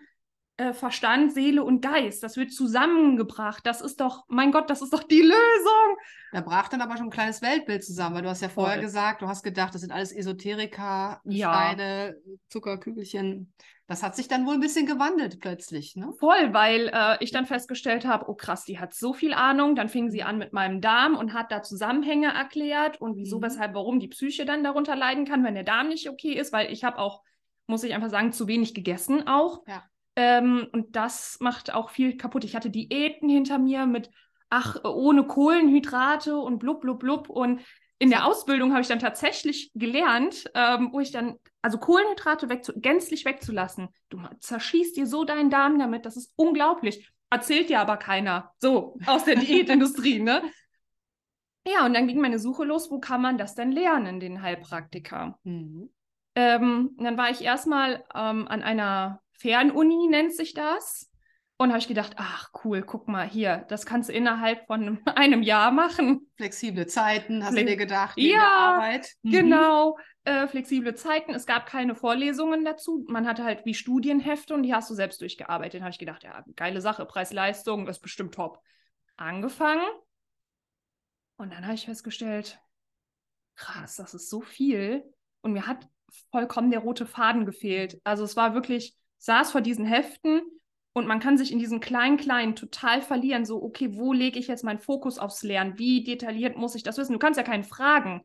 äh, 0.58 0.72
Verstand, 0.72 1.32
Seele 1.32 1.62
und 1.64 1.80
Geist. 1.82 2.22
Das 2.22 2.36
wird 2.36 2.52
zusammengebracht. 2.52 3.66
Das 3.66 3.80
ist 3.80 4.00
doch, 4.00 4.24
mein 4.28 4.52
Gott, 4.52 4.70
das 4.70 4.82
ist 4.82 4.92
doch 4.92 5.02
die 5.02 5.20
Lösung. 5.22 5.96
Da 6.32 6.40
brach 6.40 6.68
dann 6.68 6.80
aber 6.80 6.96
schon 6.96 7.06
ein 7.06 7.10
kleines 7.10 7.42
Weltbild 7.42 7.84
zusammen, 7.84 8.16
weil 8.16 8.22
du 8.22 8.28
hast 8.28 8.42
ja 8.42 8.48
vorher 8.48 8.76
Voll. 8.76 8.84
gesagt, 8.84 9.22
du 9.22 9.28
hast 9.28 9.42
gedacht, 9.42 9.74
das 9.74 9.82
sind 9.82 9.92
alles 9.92 10.12
Esoteriker, 10.12 11.20
Ja. 11.24 11.52
Steine, 11.52 12.16
Zuckerkügelchen. 12.48 13.52
Das 13.88 14.02
hat 14.02 14.16
sich 14.16 14.26
dann 14.26 14.46
wohl 14.46 14.54
ein 14.54 14.60
bisschen 14.60 14.84
gewandelt 14.86 15.38
plötzlich, 15.40 15.94
ne? 15.94 16.12
Voll, 16.18 16.52
weil 16.52 16.90
äh, 16.92 17.22
ich 17.22 17.30
dann 17.30 17.46
festgestellt 17.46 18.04
habe, 18.04 18.28
oh 18.28 18.34
krass, 18.34 18.64
die 18.64 18.80
hat 18.80 18.92
so 18.94 19.12
viel 19.12 19.32
Ahnung. 19.32 19.76
Dann 19.76 19.88
fing 19.88 20.10
sie 20.10 20.24
an 20.24 20.38
mit 20.38 20.52
meinem 20.52 20.80
Darm 20.80 21.14
und 21.16 21.34
hat 21.34 21.52
da 21.52 21.62
Zusammenhänge 21.62 22.34
erklärt 22.34 23.00
und 23.00 23.16
wieso, 23.16 23.38
Mhm. 23.38 23.42
weshalb, 23.42 23.74
warum 23.74 24.00
die 24.00 24.08
Psyche 24.08 24.44
dann 24.44 24.64
darunter 24.64 24.96
leiden 24.96 25.24
kann, 25.24 25.44
wenn 25.44 25.54
der 25.54 25.62
Darm 25.62 25.88
nicht 25.88 26.10
okay 26.10 26.32
ist, 26.32 26.52
weil 26.52 26.72
ich 26.72 26.82
habe 26.82 26.98
auch, 26.98 27.22
muss 27.68 27.84
ich 27.84 27.94
einfach 27.94 28.10
sagen, 28.10 28.32
zu 28.32 28.48
wenig 28.48 28.74
gegessen 28.74 29.28
auch. 29.28 29.62
Ja. 29.68 29.84
Ähm, 30.16 30.66
und 30.72 30.96
das 30.96 31.36
macht 31.40 31.72
auch 31.72 31.90
viel 31.90 32.16
kaputt. 32.16 32.44
Ich 32.44 32.56
hatte 32.56 32.70
Diäten 32.70 33.28
hinter 33.28 33.58
mir 33.58 33.86
mit, 33.86 34.10
ach, 34.48 34.82
ohne 34.84 35.24
Kohlenhydrate 35.24 36.38
und 36.38 36.58
blub, 36.58 36.80
blub, 36.80 36.98
blub. 36.98 37.28
Und 37.28 37.60
in 37.98 38.10
der 38.10 38.26
Ausbildung 38.26 38.72
habe 38.72 38.80
ich 38.80 38.88
dann 38.88 38.98
tatsächlich 38.98 39.70
gelernt, 39.74 40.50
ähm, 40.54 40.90
wo 40.92 41.00
ich 41.00 41.12
dann, 41.12 41.36
also 41.62 41.78
Kohlenhydrate 41.78 42.48
wegzu 42.48 42.72
gänzlich 42.76 43.24
wegzulassen. 43.24 43.88
Du 44.08 44.20
zerschießt 44.40 44.96
dir 44.96 45.06
so 45.06 45.24
deinen 45.24 45.50
Darm 45.50 45.78
damit, 45.78 46.06
das 46.06 46.16
ist 46.16 46.32
unglaublich. 46.36 47.10
Erzählt 47.30 47.68
dir 47.68 47.80
aber 47.80 47.96
keiner. 47.96 48.52
So, 48.58 48.98
aus 49.06 49.24
der 49.24 49.36
Diätindustrie, 49.36 50.20
ne? 50.20 50.42
Ja, 51.68 51.84
und 51.84 51.94
dann 51.94 52.06
ging 52.06 52.20
meine 52.20 52.38
Suche 52.38 52.64
los, 52.64 52.92
wo 52.92 53.00
kann 53.00 53.20
man 53.20 53.38
das 53.38 53.56
denn 53.56 53.72
lernen, 53.72 54.20
den 54.20 54.40
Heilpraktiker? 54.40 55.36
Mhm. 55.42 55.90
Ähm, 56.36 56.94
dann 56.96 57.18
war 57.18 57.30
ich 57.30 57.42
erstmal 57.42 58.04
ähm, 58.14 58.46
an 58.46 58.62
einer 58.62 59.20
Fernuni, 59.38 60.08
nennt 60.08 60.34
sich 60.34 60.54
das. 60.54 61.10
Und 61.58 61.70
habe 61.70 61.78
ich 61.78 61.88
gedacht, 61.88 62.12
ach 62.18 62.50
cool, 62.64 62.82
guck 62.82 63.08
mal 63.08 63.26
hier, 63.26 63.64
das 63.68 63.86
kannst 63.86 64.10
du 64.10 64.12
innerhalb 64.12 64.66
von 64.66 65.00
einem 65.06 65.42
Jahr 65.42 65.70
machen. 65.70 66.30
Flexible 66.36 66.86
Zeiten, 66.86 67.42
hast 67.42 67.52
du 67.52 67.60
Flex- 67.60 67.70
dir 67.70 67.76
gedacht, 67.78 68.18
Ja, 68.18 68.28
der 68.38 68.46
Arbeit. 68.50 69.14
Mhm. 69.22 69.30
Genau, 69.30 69.98
äh, 70.24 70.46
flexible 70.48 70.94
Zeiten. 70.94 71.32
Es 71.32 71.46
gab 71.46 71.64
keine 71.64 71.94
Vorlesungen 71.94 72.62
dazu. 72.64 73.06
Man 73.08 73.26
hatte 73.26 73.42
halt 73.42 73.64
wie 73.64 73.72
Studienhefte 73.72 74.52
und 74.52 74.64
die 74.64 74.74
hast 74.74 74.90
du 74.90 74.94
selbst 74.94 75.22
durchgearbeitet. 75.22 75.76
Dann 75.76 75.84
habe 75.84 75.92
ich 75.92 75.98
gedacht, 75.98 76.24
ja, 76.24 76.44
geile 76.56 76.82
Sache, 76.82 77.06
Preis-Leistung, 77.06 77.88
ist 77.88 78.00
bestimmt 78.00 78.34
top. 78.34 78.60
Angefangen 79.16 79.86
und 81.36 81.52
dann 81.52 81.64
habe 81.64 81.74
ich 81.74 81.86
festgestellt, 81.86 82.58
krass, 83.54 83.96
das 83.96 84.12
ist 84.14 84.28
so 84.28 84.40
viel. 84.40 85.04
Und 85.40 85.52
mir 85.52 85.66
hat 85.66 85.88
vollkommen 86.30 86.70
der 86.70 86.80
rote 86.80 87.06
Faden 87.06 87.46
gefehlt. 87.46 87.98
Also 88.04 88.24
es 88.24 88.36
war 88.36 88.54
wirklich, 88.54 88.94
saß 89.18 89.52
vor 89.52 89.60
diesen 89.60 89.86
Heften 89.86 90.40
und 90.92 91.06
man 91.06 91.20
kann 91.20 91.36
sich 91.36 91.52
in 91.52 91.58
diesen 91.58 91.80
kleinen, 91.80 92.16
kleinen 92.16 92.56
total 92.56 93.02
verlieren. 93.02 93.44
So, 93.44 93.62
okay, 93.62 93.96
wo 93.96 94.12
lege 94.12 94.38
ich 94.38 94.46
jetzt 94.46 94.64
meinen 94.64 94.78
Fokus 94.78 95.18
aufs 95.18 95.42
Lernen? 95.42 95.78
Wie 95.78 96.02
detailliert 96.04 96.56
muss 96.56 96.74
ich 96.74 96.82
das 96.82 96.96
wissen? 96.98 97.12
Du 97.12 97.18
kannst 97.18 97.36
ja 97.36 97.44
keinen 97.44 97.64
fragen. 97.64 98.22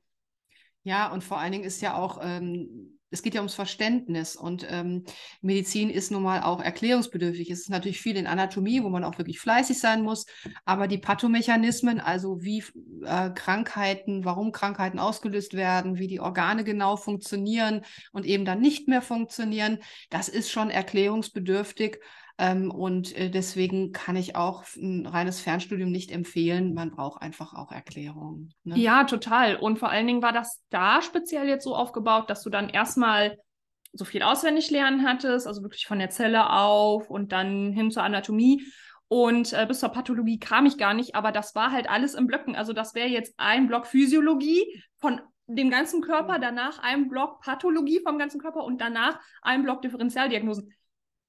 Ja, 0.83 1.11
und 1.11 1.23
vor 1.23 1.37
allen 1.37 1.51
Dingen 1.51 1.63
ist 1.63 1.81
ja 1.81 1.95
auch, 1.95 2.19
ähm, 2.21 2.99
es 3.11 3.21
geht 3.21 3.35
ja 3.35 3.41
ums 3.41 3.53
Verständnis 3.53 4.35
und 4.35 4.65
ähm, 4.69 5.03
Medizin 5.41 5.89
ist 5.89 6.11
nun 6.11 6.23
mal 6.23 6.41
auch 6.41 6.61
erklärungsbedürftig. 6.61 7.51
Es 7.51 7.61
ist 7.61 7.69
natürlich 7.69 8.01
viel 8.01 8.15
in 8.15 8.25
Anatomie, 8.25 8.81
wo 8.83 8.89
man 8.89 9.03
auch 9.03 9.17
wirklich 9.17 9.39
fleißig 9.39 9.79
sein 9.79 10.01
muss, 10.01 10.25
aber 10.65 10.87
die 10.87 10.97
Pathomechanismen, 10.97 11.99
also 11.99 12.41
wie 12.41 12.63
äh, 13.05 13.29
Krankheiten, 13.31 14.25
warum 14.25 14.51
Krankheiten 14.51 14.97
ausgelöst 14.97 15.53
werden, 15.53 15.99
wie 15.99 16.07
die 16.07 16.21
Organe 16.21 16.63
genau 16.63 16.95
funktionieren 16.95 17.81
und 18.13 18.25
eben 18.25 18.45
dann 18.45 18.61
nicht 18.61 18.87
mehr 18.87 19.01
funktionieren, 19.01 19.79
das 20.09 20.29
ist 20.29 20.49
schon 20.49 20.69
erklärungsbedürftig. 20.69 21.99
Ähm, 22.41 22.71
und 22.71 23.15
äh, 23.15 23.29
deswegen 23.29 23.91
kann 23.91 24.15
ich 24.15 24.35
auch 24.35 24.63
ein 24.75 25.05
reines 25.05 25.39
Fernstudium 25.39 25.91
nicht 25.91 26.09
empfehlen. 26.09 26.73
Man 26.73 26.89
braucht 26.89 27.21
einfach 27.21 27.53
auch 27.53 27.71
Erklärungen. 27.71 28.51
Ne? 28.63 28.79
Ja, 28.79 29.03
total. 29.03 29.57
Und 29.57 29.77
vor 29.77 29.91
allen 29.91 30.07
Dingen 30.07 30.23
war 30.23 30.33
das 30.33 30.59
da 30.71 31.03
speziell 31.03 31.47
jetzt 31.47 31.63
so 31.63 31.75
aufgebaut, 31.75 32.31
dass 32.31 32.41
du 32.41 32.49
dann 32.49 32.67
erstmal 32.67 33.37
so 33.93 34.05
viel 34.05 34.23
auswendig 34.23 34.71
lernen 34.71 35.05
hattest, 35.05 35.45
also 35.45 35.61
wirklich 35.61 35.85
von 35.85 35.99
der 35.99 36.09
Zelle 36.09 36.49
auf 36.49 37.11
und 37.11 37.31
dann 37.31 37.73
hin 37.73 37.91
zur 37.91 38.01
Anatomie. 38.01 38.63
Und 39.07 39.53
äh, 39.53 39.67
bis 39.67 39.81
zur 39.81 39.89
Pathologie 39.89 40.39
kam 40.39 40.65
ich 40.65 40.79
gar 40.79 40.95
nicht, 40.95 41.13
aber 41.13 41.31
das 41.31 41.53
war 41.53 41.71
halt 41.71 41.87
alles 41.91 42.15
in 42.15 42.25
Blöcken. 42.25 42.55
Also 42.55 42.73
das 42.73 42.95
wäre 42.95 43.09
jetzt 43.09 43.35
ein 43.37 43.67
Block 43.67 43.85
Physiologie 43.85 44.81
von 44.97 45.21
dem 45.45 45.69
ganzen 45.69 46.01
Körper, 46.01 46.39
danach 46.39 46.79
ein 46.79 47.07
Block 47.07 47.41
Pathologie 47.41 47.99
vom 48.03 48.17
ganzen 48.17 48.41
Körper 48.41 48.63
und 48.63 48.81
danach 48.81 49.19
ein 49.43 49.61
Block 49.61 49.83
Differentialdiagnosen. 49.83 50.73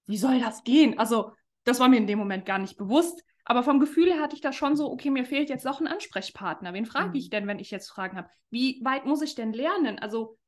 Wie 0.06 0.16
soll 0.16 0.40
das 0.40 0.64
gehen? 0.64 0.98
Also 0.98 1.32
das 1.64 1.80
war 1.80 1.88
mir 1.88 1.96
in 1.98 2.06
dem 2.06 2.18
Moment 2.18 2.44
gar 2.44 2.58
nicht 2.58 2.76
bewusst. 2.76 3.22
Aber 3.44 3.62
vom 3.64 3.80
Gefühl 3.80 4.12
her 4.12 4.20
hatte 4.20 4.36
ich 4.36 4.40
da 4.40 4.52
schon 4.52 4.76
so, 4.76 4.90
okay, 4.90 5.10
mir 5.10 5.24
fehlt 5.24 5.48
jetzt 5.48 5.64
noch 5.64 5.80
ein 5.80 5.88
Ansprechpartner. 5.88 6.72
Wen 6.74 6.86
frage 6.86 7.18
ich 7.18 7.26
Mhm. 7.26 7.30
denn, 7.30 7.46
wenn 7.48 7.58
ich 7.58 7.70
jetzt 7.72 7.90
Fragen 7.90 8.16
habe? 8.16 8.28
Wie 8.50 8.80
weit 8.84 9.04
muss 9.04 9.20
ich 9.22 9.34
denn 9.34 9.52
lernen? 9.52 9.98
Also, 9.98 10.38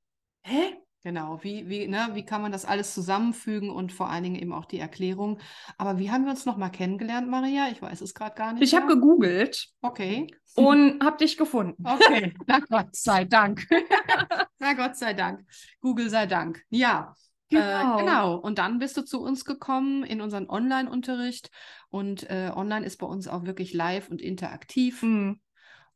hä? 0.42 0.76
Genau, 1.02 1.38
wie, 1.42 1.68
wie, 1.68 1.86
ne, 1.86 2.08
wie 2.14 2.24
kann 2.24 2.40
man 2.40 2.50
das 2.50 2.64
alles 2.64 2.94
zusammenfügen 2.94 3.68
und 3.68 3.92
vor 3.92 4.08
allen 4.08 4.22
Dingen 4.22 4.36
eben 4.36 4.54
auch 4.54 4.64
die 4.64 4.78
Erklärung. 4.78 5.38
Aber 5.76 5.98
wie 5.98 6.10
haben 6.10 6.24
wir 6.24 6.30
uns 6.30 6.46
nochmal 6.46 6.70
kennengelernt, 6.70 7.28
Maria? 7.28 7.68
Ich 7.70 7.82
weiß 7.82 8.00
es 8.00 8.14
gerade 8.14 8.34
gar 8.34 8.54
nicht. 8.54 8.62
Ich 8.62 8.74
habe 8.74 8.86
gegoogelt 8.86 9.68
Okay. 9.82 10.28
und 10.54 11.04
habe 11.04 11.18
dich 11.18 11.36
gefunden. 11.36 11.84
Okay, 11.86 12.32
na 12.46 12.58
Gott 12.60 12.96
sei 12.96 13.26
Dank. 13.26 13.66
na 14.58 14.72
Gott 14.72 14.96
sei 14.96 15.12
Dank. 15.12 15.44
Google 15.80 16.08
sei 16.08 16.24
Dank. 16.26 16.62
Ja, 16.70 17.14
Genau. 17.50 17.98
Äh, 17.98 18.00
genau. 18.00 18.36
Und 18.36 18.58
dann 18.58 18.78
bist 18.78 18.96
du 18.96 19.02
zu 19.02 19.22
uns 19.22 19.44
gekommen 19.44 20.04
in 20.04 20.20
unseren 20.20 20.48
Online-Unterricht. 20.48 21.50
Und 21.90 22.28
äh, 22.30 22.50
online 22.54 22.84
ist 22.84 22.98
bei 22.98 23.06
uns 23.06 23.28
auch 23.28 23.44
wirklich 23.44 23.72
live 23.72 24.08
und 24.08 24.20
interaktiv. 24.20 25.02
Hm. 25.02 25.40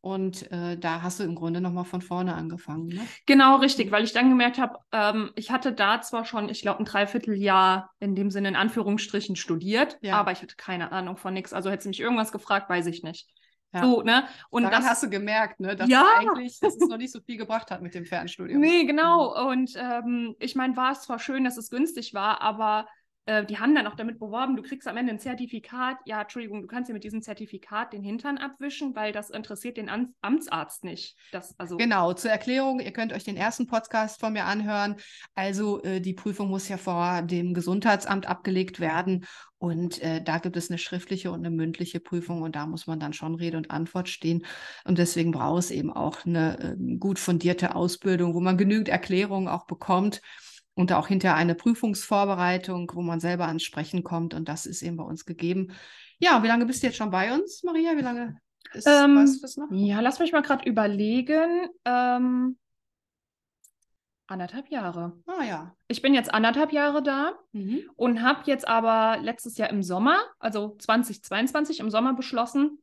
Und 0.00 0.50
äh, 0.52 0.78
da 0.78 1.02
hast 1.02 1.18
du 1.18 1.24
im 1.24 1.34
Grunde 1.34 1.60
nochmal 1.60 1.84
von 1.84 2.00
vorne 2.00 2.34
angefangen. 2.34 2.86
Ne? 2.86 3.00
Genau, 3.26 3.56
richtig, 3.56 3.90
weil 3.90 4.04
ich 4.04 4.12
dann 4.12 4.28
gemerkt 4.28 4.58
habe, 4.58 4.78
ähm, 4.92 5.32
ich 5.34 5.50
hatte 5.50 5.72
da 5.72 6.00
zwar 6.00 6.24
schon, 6.24 6.48
ich 6.48 6.62
glaube, 6.62 6.80
ein 6.80 6.84
Dreivierteljahr 6.84 7.90
in 7.98 8.14
dem 8.14 8.30
Sinne 8.30 8.48
in 8.48 8.56
Anführungsstrichen 8.56 9.34
studiert, 9.34 9.98
Ja. 10.00 10.20
aber 10.20 10.30
ich 10.30 10.40
hatte 10.40 10.54
keine 10.56 10.92
Ahnung 10.92 11.16
von 11.16 11.34
nichts. 11.34 11.52
Also 11.52 11.68
hätte 11.68 11.82
sie 11.82 11.88
mich 11.88 12.00
irgendwas 12.00 12.30
gefragt, 12.30 12.70
weiß 12.70 12.86
ich 12.86 13.02
nicht. 13.02 13.28
Ja. 13.72 13.82
So, 13.82 14.02
ne? 14.02 14.24
Und 14.50 14.62
Daran 14.62 14.80
das 14.80 14.90
hast 14.90 15.02
du 15.02 15.10
gemerkt, 15.10 15.60
ne, 15.60 15.76
dass 15.76 15.88
Ja. 15.90 16.04
eigentlich, 16.18 16.58
dass 16.58 16.74
es 16.76 16.88
noch 16.88 16.96
nicht 16.96 17.12
so 17.12 17.20
viel 17.20 17.36
gebracht 17.36 17.70
hat 17.70 17.82
mit 17.82 17.94
dem 17.94 18.06
Fernstudium. 18.06 18.60
Nee, 18.60 18.84
genau. 18.84 19.48
Und 19.48 19.72
ähm, 19.76 20.34
ich 20.38 20.54
meine, 20.54 20.76
war 20.76 20.92
es 20.92 21.02
zwar 21.02 21.18
schön, 21.18 21.44
dass 21.44 21.58
es 21.58 21.68
günstig 21.70 22.14
war, 22.14 22.40
aber 22.40 22.86
äh, 23.28 23.44
die 23.44 23.58
haben 23.58 23.74
dann 23.74 23.86
auch 23.86 23.94
damit 23.94 24.18
beworben, 24.18 24.56
du 24.56 24.62
kriegst 24.62 24.88
am 24.88 24.96
Ende 24.96 25.12
ein 25.12 25.18
Zertifikat. 25.18 25.98
Ja, 26.06 26.22
Entschuldigung, 26.22 26.62
du 26.62 26.66
kannst 26.66 26.88
dir 26.88 26.94
mit 26.94 27.04
diesem 27.04 27.20
Zertifikat 27.20 27.92
den 27.92 28.02
Hintern 28.02 28.38
abwischen, 28.38 28.96
weil 28.96 29.12
das 29.12 29.28
interessiert 29.28 29.76
den 29.76 29.90
Am 29.90 30.14
Amtsarzt 30.22 30.82
nicht. 30.82 31.14
Das, 31.30 31.54
also, 31.58 31.76
Genau, 31.76 32.14
zur 32.14 32.30
Erklärung, 32.30 32.80
ihr 32.80 32.92
könnt 32.92 33.12
euch 33.12 33.24
den 33.24 33.36
ersten 33.36 33.66
Podcast 33.66 34.18
von 34.18 34.32
mir 34.32 34.46
anhören. 34.46 34.96
Also 35.34 35.82
äh, 35.82 36.00
die 36.00 36.14
Prüfung 36.14 36.48
muss 36.48 36.70
ja 36.70 36.78
vor 36.78 37.20
dem 37.20 37.52
Gesundheitsamt 37.52 38.26
abgelegt 38.26 38.80
werden 38.80 39.26
und 39.58 40.00
äh, 40.00 40.22
da 40.22 40.38
gibt 40.38 40.56
es 40.56 40.70
eine 40.70 40.78
schriftliche 40.78 41.30
und 41.30 41.40
eine 41.40 41.50
mündliche 41.50 42.00
Prüfung 42.00 42.40
und 42.40 42.56
da 42.56 42.66
muss 42.66 42.86
man 42.86 42.98
dann 42.98 43.12
schon 43.12 43.34
Rede 43.34 43.58
und 43.58 43.70
Antwort 43.70 44.08
stehen 44.08 44.46
und 44.84 44.96
deswegen 44.96 45.32
braucht 45.32 45.64
es 45.64 45.70
eben 45.70 45.92
auch 45.92 46.24
eine 46.24 46.58
ähm, 46.62 46.98
gut 46.98 47.18
fundierte 47.18 47.74
Ausbildung, 47.74 48.32
wo 48.32 48.40
man 48.40 48.56
genügend 48.56 48.88
Erklärungen 48.88 49.48
auch 49.48 49.66
bekommt 49.66 50.22
und 50.78 50.92
auch 50.92 51.08
hinter 51.08 51.34
eine 51.34 51.56
Prüfungsvorbereitung, 51.56 52.92
wo 52.94 53.02
man 53.02 53.18
selber 53.18 53.48
ans 53.48 53.64
Sprechen 53.64 54.04
kommt 54.04 54.32
und 54.32 54.48
das 54.48 54.64
ist 54.64 54.82
eben 54.82 54.96
bei 54.96 55.02
uns 55.04 55.24
gegeben. 55.26 55.72
Ja, 56.20 56.42
wie 56.44 56.46
lange 56.46 56.66
bist 56.66 56.82
du 56.82 56.86
jetzt 56.86 56.96
schon 56.96 57.10
bei 57.10 57.34
uns, 57.34 57.64
Maria? 57.64 57.96
Wie 57.96 58.02
lange 58.02 58.40
ist 58.72 58.86
Ähm, 58.86 59.16
weißt 59.16 59.36
du 59.38 59.40
das 59.42 59.56
noch? 59.56 59.66
ja, 59.72 60.00
lass 60.00 60.20
mich 60.20 60.30
mal 60.32 60.42
gerade 60.42 60.68
überlegen. 60.68 61.68
Ähm, 61.84 62.56
anderthalb 64.28 64.68
Jahre. 64.68 65.18
Ah 65.26 65.42
ja. 65.44 65.74
Ich 65.88 66.00
bin 66.02 66.14
jetzt 66.14 66.32
anderthalb 66.32 66.72
Jahre 66.72 67.02
da. 67.02 67.32
Mhm. 67.52 67.80
und 67.96 68.22
habe 68.22 68.42
jetzt 68.44 68.68
aber 68.68 69.20
letztes 69.22 69.58
Jahr 69.58 69.70
im 69.70 69.82
Sommer, 69.82 70.16
also 70.38 70.76
2022 70.78 71.80
im 71.80 71.90
Sommer 71.90 72.14
beschlossen, 72.14 72.78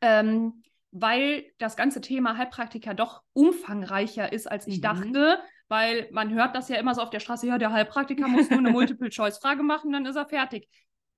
ähm, 0.00 0.62
weil 0.92 1.44
das 1.58 1.76
ganze 1.76 2.00
Thema 2.02 2.36
Heilpraktiker 2.36 2.92
doch 2.94 3.22
umfangreicher 3.32 4.32
ist, 4.32 4.50
als 4.50 4.66
ich 4.66 4.76
Mhm. 4.78 4.82
dachte, 4.82 5.38
weil 5.72 6.08
man 6.12 6.32
hört 6.34 6.54
das 6.54 6.68
ja 6.68 6.76
immer 6.76 6.94
so 6.94 7.00
auf 7.02 7.10
der 7.10 7.20
Straße, 7.20 7.46
ja, 7.46 7.58
der 7.58 7.72
Heilpraktiker 7.72 8.28
muss 8.28 8.50
nur 8.50 8.60
eine 8.60 8.70
Multiple-Choice-Frage 8.70 9.62
machen, 9.62 9.90
dann 9.92 10.06
ist 10.06 10.16
er 10.16 10.26
fertig. 10.28 10.68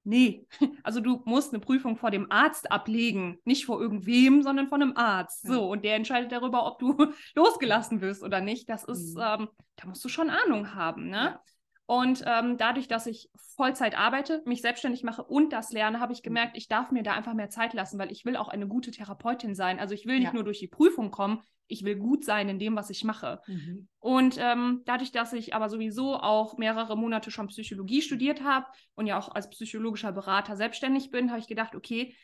Nee, 0.07 0.47
also 0.83 1.01
du 1.01 1.23
musst 1.25 1.53
eine 1.55 1.61
Prüfung 1.61 1.97
vor 1.97 2.11
dem 2.11 2.31
Arzt 2.31 2.71
ablegen, 2.71 3.39
nicht 3.45 3.65
vor 3.65 3.81
irgendwem, 3.81 4.43
sondern 4.43 4.69
von 4.69 4.83
einem 4.83 4.97
Arzt. 4.97 5.47
So, 5.47 5.69
und 5.71 5.83
der 5.85 5.97
entscheidet 5.97 6.31
darüber, 6.31 6.67
ob 6.67 6.79
du 6.79 6.95
losgelassen 7.35 8.01
wirst 8.03 8.23
oder 8.23 8.41
nicht. 8.41 8.69
Das 8.69 8.85
ist, 8.85 9.17
Mhm. 9.17 9.23
ähm, 9.23 9.49
da 9.77 9.87
musst 9.89 10.05
du 10.05 10.09
schon 10.09 10.31
Ahnung 10.31 10.75
haben, 10.75 11.09
ne? 11.09 11.41
Und 11.87 12.25
ähm, 12.27 12.57
dadurch, 12.57 12.89
dass 12.89 13.07
ich 13.07 13.31
Vollzeit 13.57 13.97
arbeite, 13.97 14.43
mich 14.47 14.63
selbstständig 14.63 15.03
mache 15.03 15.23
und 15.23 15.53
das 15.53 15.71
lerne, 15.71 16.01
habe 16.01 16.13
ich 16.15 16.23
Mhm. 16.25 16.25
gemerkt, 16.25 16.57
ich 16.57 16.69
darf 16.69 16.91
mir 16.91 17.03
da 17.03 17.13
einfach 17.13 17.35
mehr 17.35 17.51
Zeit 17.51 17.75
lassen, 17.75 17.99
weil 17.99 18.11
ich 18.11 18.25
will 18.25 18.37
auch 18.37 18.49
eine 18.49 18.67
gute 18.67 18.91
Therapeutin 18.91 19.55
sein. 19.55 19.79
Also 19.79 19.95
ich 19.95 20.07
will 20.07 20.19
nicht 20.19 20.29
Ja. 20.29 20.33
nur 20.33 20.45
durch 20.45 20.59
die 20.61 20.69
Prüfung 20.69 21.11
kommen, 21.11 21.43
ich 21.67 21.85
will 21.85 21.97
gut 21.97 22.25
sein 22.25 22.49
in 22.49 22.59
dem, 22.59 22.75
was 22.77 22.91
ich 22.91 23.05
mache. 23.05 23.41
Mhm. 23.47 23.89
Und 23.99 24.37
ähm, 24.39 24.83
dadurch, 24.87 25.13
dass 25.13 25.33
ich 25.33 25.55
aber 25.55 25.69
sowieso 25.69 26.15
auch 26.17 26.57
mehrere 26.59 26.97
Monate 26.97 27.31
schon 27.31 27.49
Psychologie 27.49 28.03
studiert 28.03 28.43
habe 28.43 28.67
und 28.95 29.07
ja 29.07 29.19
auch 29.19 29.29
als 29.35 29.49
psychologischer 29.51 30.13
Berater 30.13 30.57
selbstständig 30.57 31.11
bin, 31.11 31.31
habe 31.31 31.41
ich 31.41 31.47
gedacht, 31.47 31.75
okay, 31.75 32.15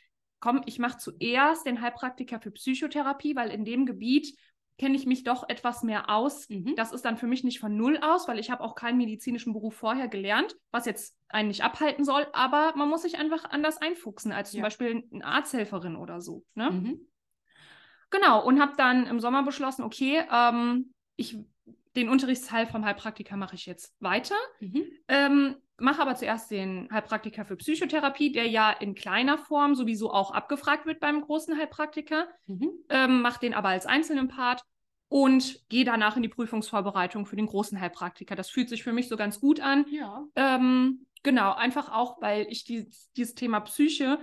komm, 0.41 0.63
ich 0.65 0.79
mache 0.79 0.97
zuerst 0.99 1.67
den 1.67 1.83
Heilpraktiker 1.83 2.41
für 2.41 2.51
Psychotherapie, 2.51 3.37
weil 3.37 3.51
in 3.51 3.65
dem 3.67 3.85
Gebiet 3.85 4.35
kenne 4.81 4.97
ich 4.97 5.05
mich 5.05 5.25
doch 5.25 5.47
etwas 5.47 5.83
mehr 5.83 6.09
aus. 6.09 6.49
Mhm. 6.49 6.75
Das 6.75 6.91
ist 6.93 7.05
dann 7.05 7.19
für 7.19 7.27
mich 7.27 7.45
nicht 7.45 7.61
von 7.61 7.77
null 7.77 7.99
aus, 8.01 8.29
weil 8.29 8.39
ich 8.39 8.51
habe 8.51 8.65
auch 8.65 8.75
keinen 8.75 8.97
medizinischen 8.97 9.53
Beruf 9.53 9.75
vorher 9.75 10.09
gelernt, 10.09 10.57
was 10.71 10.87
jetzt 10.87 11.19
einen 11.29 11.49
nicht 11.49 11.63
abhalten 11.63 12.03
soll, 12.03 12.27
aber 12.33 12.73
man 12.77 12.89
muss 12.89 13.03
sich 13.03 13.19
einfach 13.19 13.45
anders 13.45 13.77
einfuchsen 13.77 14.33
als 14.33 14.53
zum 14.53 14.61
Ja. 14.61 14.65
Beispiel 14.65 15.05
eine 15.13 15.23
Arzthelferin 15.23 15.97
oder 15.97 16.23
so. 16.23 16.47
Ne? 16.55 16.71
Mhm. 16.71 17.01
Genau, 18.09 18.43
und 18.43 18.59
habe 18.59 18.73
dann 18.79 19.07
im 19.07 19.21
Sommer 19.21 19.43
beschlossen, 19.43 19.83
okay, 19.83 20.23
ähm, 20.33 20.95
ich, 21.17 21.37
den 21.95 22.09
Unterrichtsteil 22.09 22.67
vom 22.67 22.83
Heilpraktiker 22.87 23.37
mache 23.37 23.57
ich 23.57 23.67
jetzt 23.67 23.95
weiter. 24.01 24.37
Mhm. 24.61 24.85
Ähm, 25.09 25.57
mache 25.77 26.01
aber 26.01 26.15
zuerst 26.15 26.51
den 26.51 26.89
Heilpraktiker 26.91 27.45
für 27.45 27.57
Psychotherapie, 27.57 28.33
der 28.33 28.49
ja 28.49 28.71
in 28.71 28.95
kleiner 28.95 29.37
Form 29.37 29.75
sowieso 29.75 30.11
auch 30.11 30.31
abgefragt 30.31 30.87
wird 30.87 31.01
beim 31.01 31.21
großen 31.21 31.59
Heilpraktiker. 31.59 32.29
Mhm. 32.47 32.71
Ähm, 32.89 33.21
mache 33.21 33.41
den 33.41 33.53
aber 33.53 33.69
als 33.69 33.85
einzelnen 33.85 34.29
Part 34.29 34.65
und 35.11 35.69
gehe 35.69 35.85
danach 35.85 36.17
in 36.17 36.23
die 36.23 36.29
Prüfungsvorbereitung 36.29 37.27
für 37.27 37.35
den 37.35 37.47
großen 37.47 37.79
Heilpraktiker. 37.81 38.37
Das 38.37 38.49
fühlt 38.49 38.69
sich 38.69 38.85
für 38.85 38.93
mich 38.93 39.09
so 39.09 39.17
ganz 39.17 39.41
gut 39.41 39.61
an. 39.61 39.85
Ja. 39.91 40.25
Ähm, 40.37 41.05
genau, 41.25 41.53
einfach 41.53 41.91
auch, 41.93 42.23
weil 42.23 42.47
ich 42.49 42.65
die, 42.65 42.89
dieses 43.17 43.35
Thema 43.35 43.59
Psyche 43.61 44.21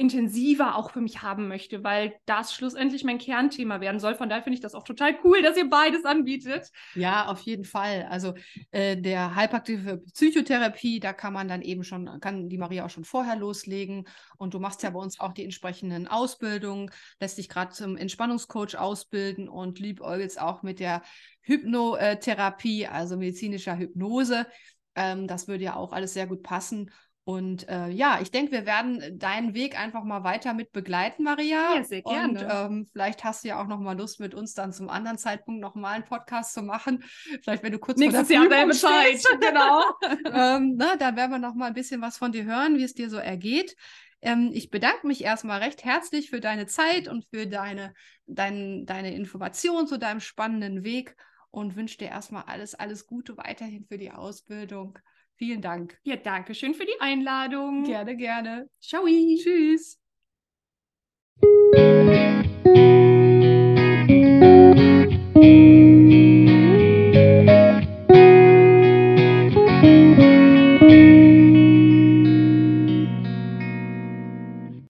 intensiver 0.00 0.76
auch 0.76 0.90
für 0.90 1.02
mich 1.02 1.20
haben 1.20 1.46
möchte, 1.46 1.84
weil 1.84 2.14
das 2.24 2.54
schlussendlich 2.54 3.04
mein 3.04 3.18
Kernthema 3.18 3.82
werden 3.82 4.00
soll. 4.00 4.14
Von 4.14 4.30
daher 4.30 4.42
finde 4.42 4.54
ich 4.54 4.62
das 4.62 4.74
auch 4.74 4.82
total 4.82 5.14
cool, 5.24 5.42
dass 5.42 5.58
ihr 5.58 5.68
beides 5.68 6.06
anbietet. 6.06 6.70
Ja, 6.94 7.26
auf 7.26 7.40
jeden 7.42 7.64
Fall. 7.64 8.06
Also 8.08 8.32
äh, 8.70 8.96
der 8.96 9.30
für 9.66 9.98
Psychotherapie, 10.14 11.00
da 11.00 11.12
kann 11.12 11.34
man 11.34 11.48
dann 11.48 11.60
eben 11.60 11.84
schon, 11.84 12.18
kann 12.20 12.48
die 12.48 12.56
Maria 12.56 12.86
auch 12.86 12.90
schon 12.90 13.04
vorher 13.04 13.36
loslegen. 13.36 14.08
Und 14.38 14.54
du 14.54 14.58
machst 14.58 14.82
ja 14.82 14.90
bei 14.90 14.98
uns 14.98 15.20
auch 15.20 15.32
die 15.32 15.44
entsprechenden 15.44 16.08
Ausbildungen, 16.08 16.90
lässt 17.20 17.36
dich 17.36 17.50
gerade 17.50 17.72
zum 17.72 17.98
Entspannungscoach 17.98 18.78
ausbilden 18.78 19.50
und 19.50 19.78
liebäugelst 19.78 20.40
auch 20.40 20.62
mit 20.62 20.80
der 20.80 21.02
Hypnotherapie, 21.42 22.86
also 22.86 23.18
medizinischer 23.18 23.76
Hypnose. 23.76 24.46
Ähm, 24.94 25.26
das 25.26 25.46
würde 25.46 25.64
ja 25.64 25.76
auch 25.76 25.92
alles 25.92 26.14
sehr 26.14 26.26
gut 26.26 26.42
passen. 26.42 26.90
Und 27.30 27.68
äh, 27.68 27.90
ja, 27.90 28.18
ich 28.20 28.32
denke, 28.32 28.50
wir 28.50 28.66
werden 28.66 29.16
deinen 29.16 29.54
Weg 29.54 29.78
einfach 29.78 30.02
mal 30.02 30.24
weiter 30.24 30.52
mit 30.52 30.72
begleiten, 30.72 31.22
Maria. 31.22 31.76
Ja, 31.76 31.84
sehr 31.84 32.04
Und 32.04 32.38
gerne. 32.38 32.52
ähm, 32.52 32.86
vielleicht 32.90 33.22
hast 33.22 33.44
du 33.44 33.48
ja 33.48 33.62
auch 33.62 33.68
noch 33.68 33.78
mal 33.78 33.96
Lust, 33.96 34.18
mit 34.18 34.34
uns 34.34 34.54
dann 34.54 34.72
zum 34.72 34.88
anderen 34.88 35.16
Zeitpunkt 35.16 35.60
noch 35.60 35.76
mal 35.76 35.92
einen 35.92 36.04
Podcast 36.04 36.54
zu 36.54 36.62
machen. 36.62 37.04
Vielleicht, 37.44 37.62
wenn 37.62 37.70
du 37.70 37.78
kurz 37.78 38.00
Nächstes 38.00 38.26
vor 38.26 38.34
Jahr 38.34 38.48
der 38.48 38.64
Prüfung 38.64 38.90
selbe 38.90 39.18
Zeit, 39.20 39.40
genau. 39.40 39.84
ähm, 40.24 40.74
na, 40.76 40.96
da 40.96 41.14
werden 41.14 41.30
wir 41.30 41.38
noch 41.38 41.54
mal 41.54 41.66
ein 41.66 41.74
bisschen 41.74 42.02
was 42.02 42.16
von 42.16 42.32
dir 42.32 42.42
hören, 42.42 42.78
wie 42.78 42.82
es 42.82 42.94
dir 42.94 43.08
so 43.08 43.18
ergeht. 43.18 43.76
Ähm, 44.22 44.50
ich 44.52 44.70
bedanke 44.70 45.06
mich 45.06 45.22
erstmal 45.22 45.62
recht 45.62 45.84
herzlich 45.84 46.30
für 46.30 46.40
deine 46.40 46.66
Zeit 46.66 47.06
und 47.06 47.26
für 47.26 47.46
deine, 47.46 47.94
dein, 48.26 48.86
deine 48.86 49.14
Information 49.14 49.86
zu 49.86 50.00
deinem 50.00 50.18
spannenden 50.18 50.82
Weg 50.82 51.14
und 51.52 51.76
wünsche 51.76 51.98
dir 51.98 52.08
erstmal 52.08 52.42
alles, 52.48 52.74
alles 52.74 53.06
Gute 53.06 53.36
weiterhin 53.36 53.84
für 53.84 53.98
die 53.98 54.10
Ausbildung. 54.10 54.98
Vielen 55.40 55.62
Dank. 55.62 55.98
Ja, 56.02 56.16
danke 56.16 56.54
schön 56.54 56.74
für 56.74 56.84
die 56.84 57.00
Einladung. 57.00 57.84
Gerne, 57.84 58.14
gerne. 58.14 58.68
Ciao. 58.78 59.06
Tschüss. 59.06 59.98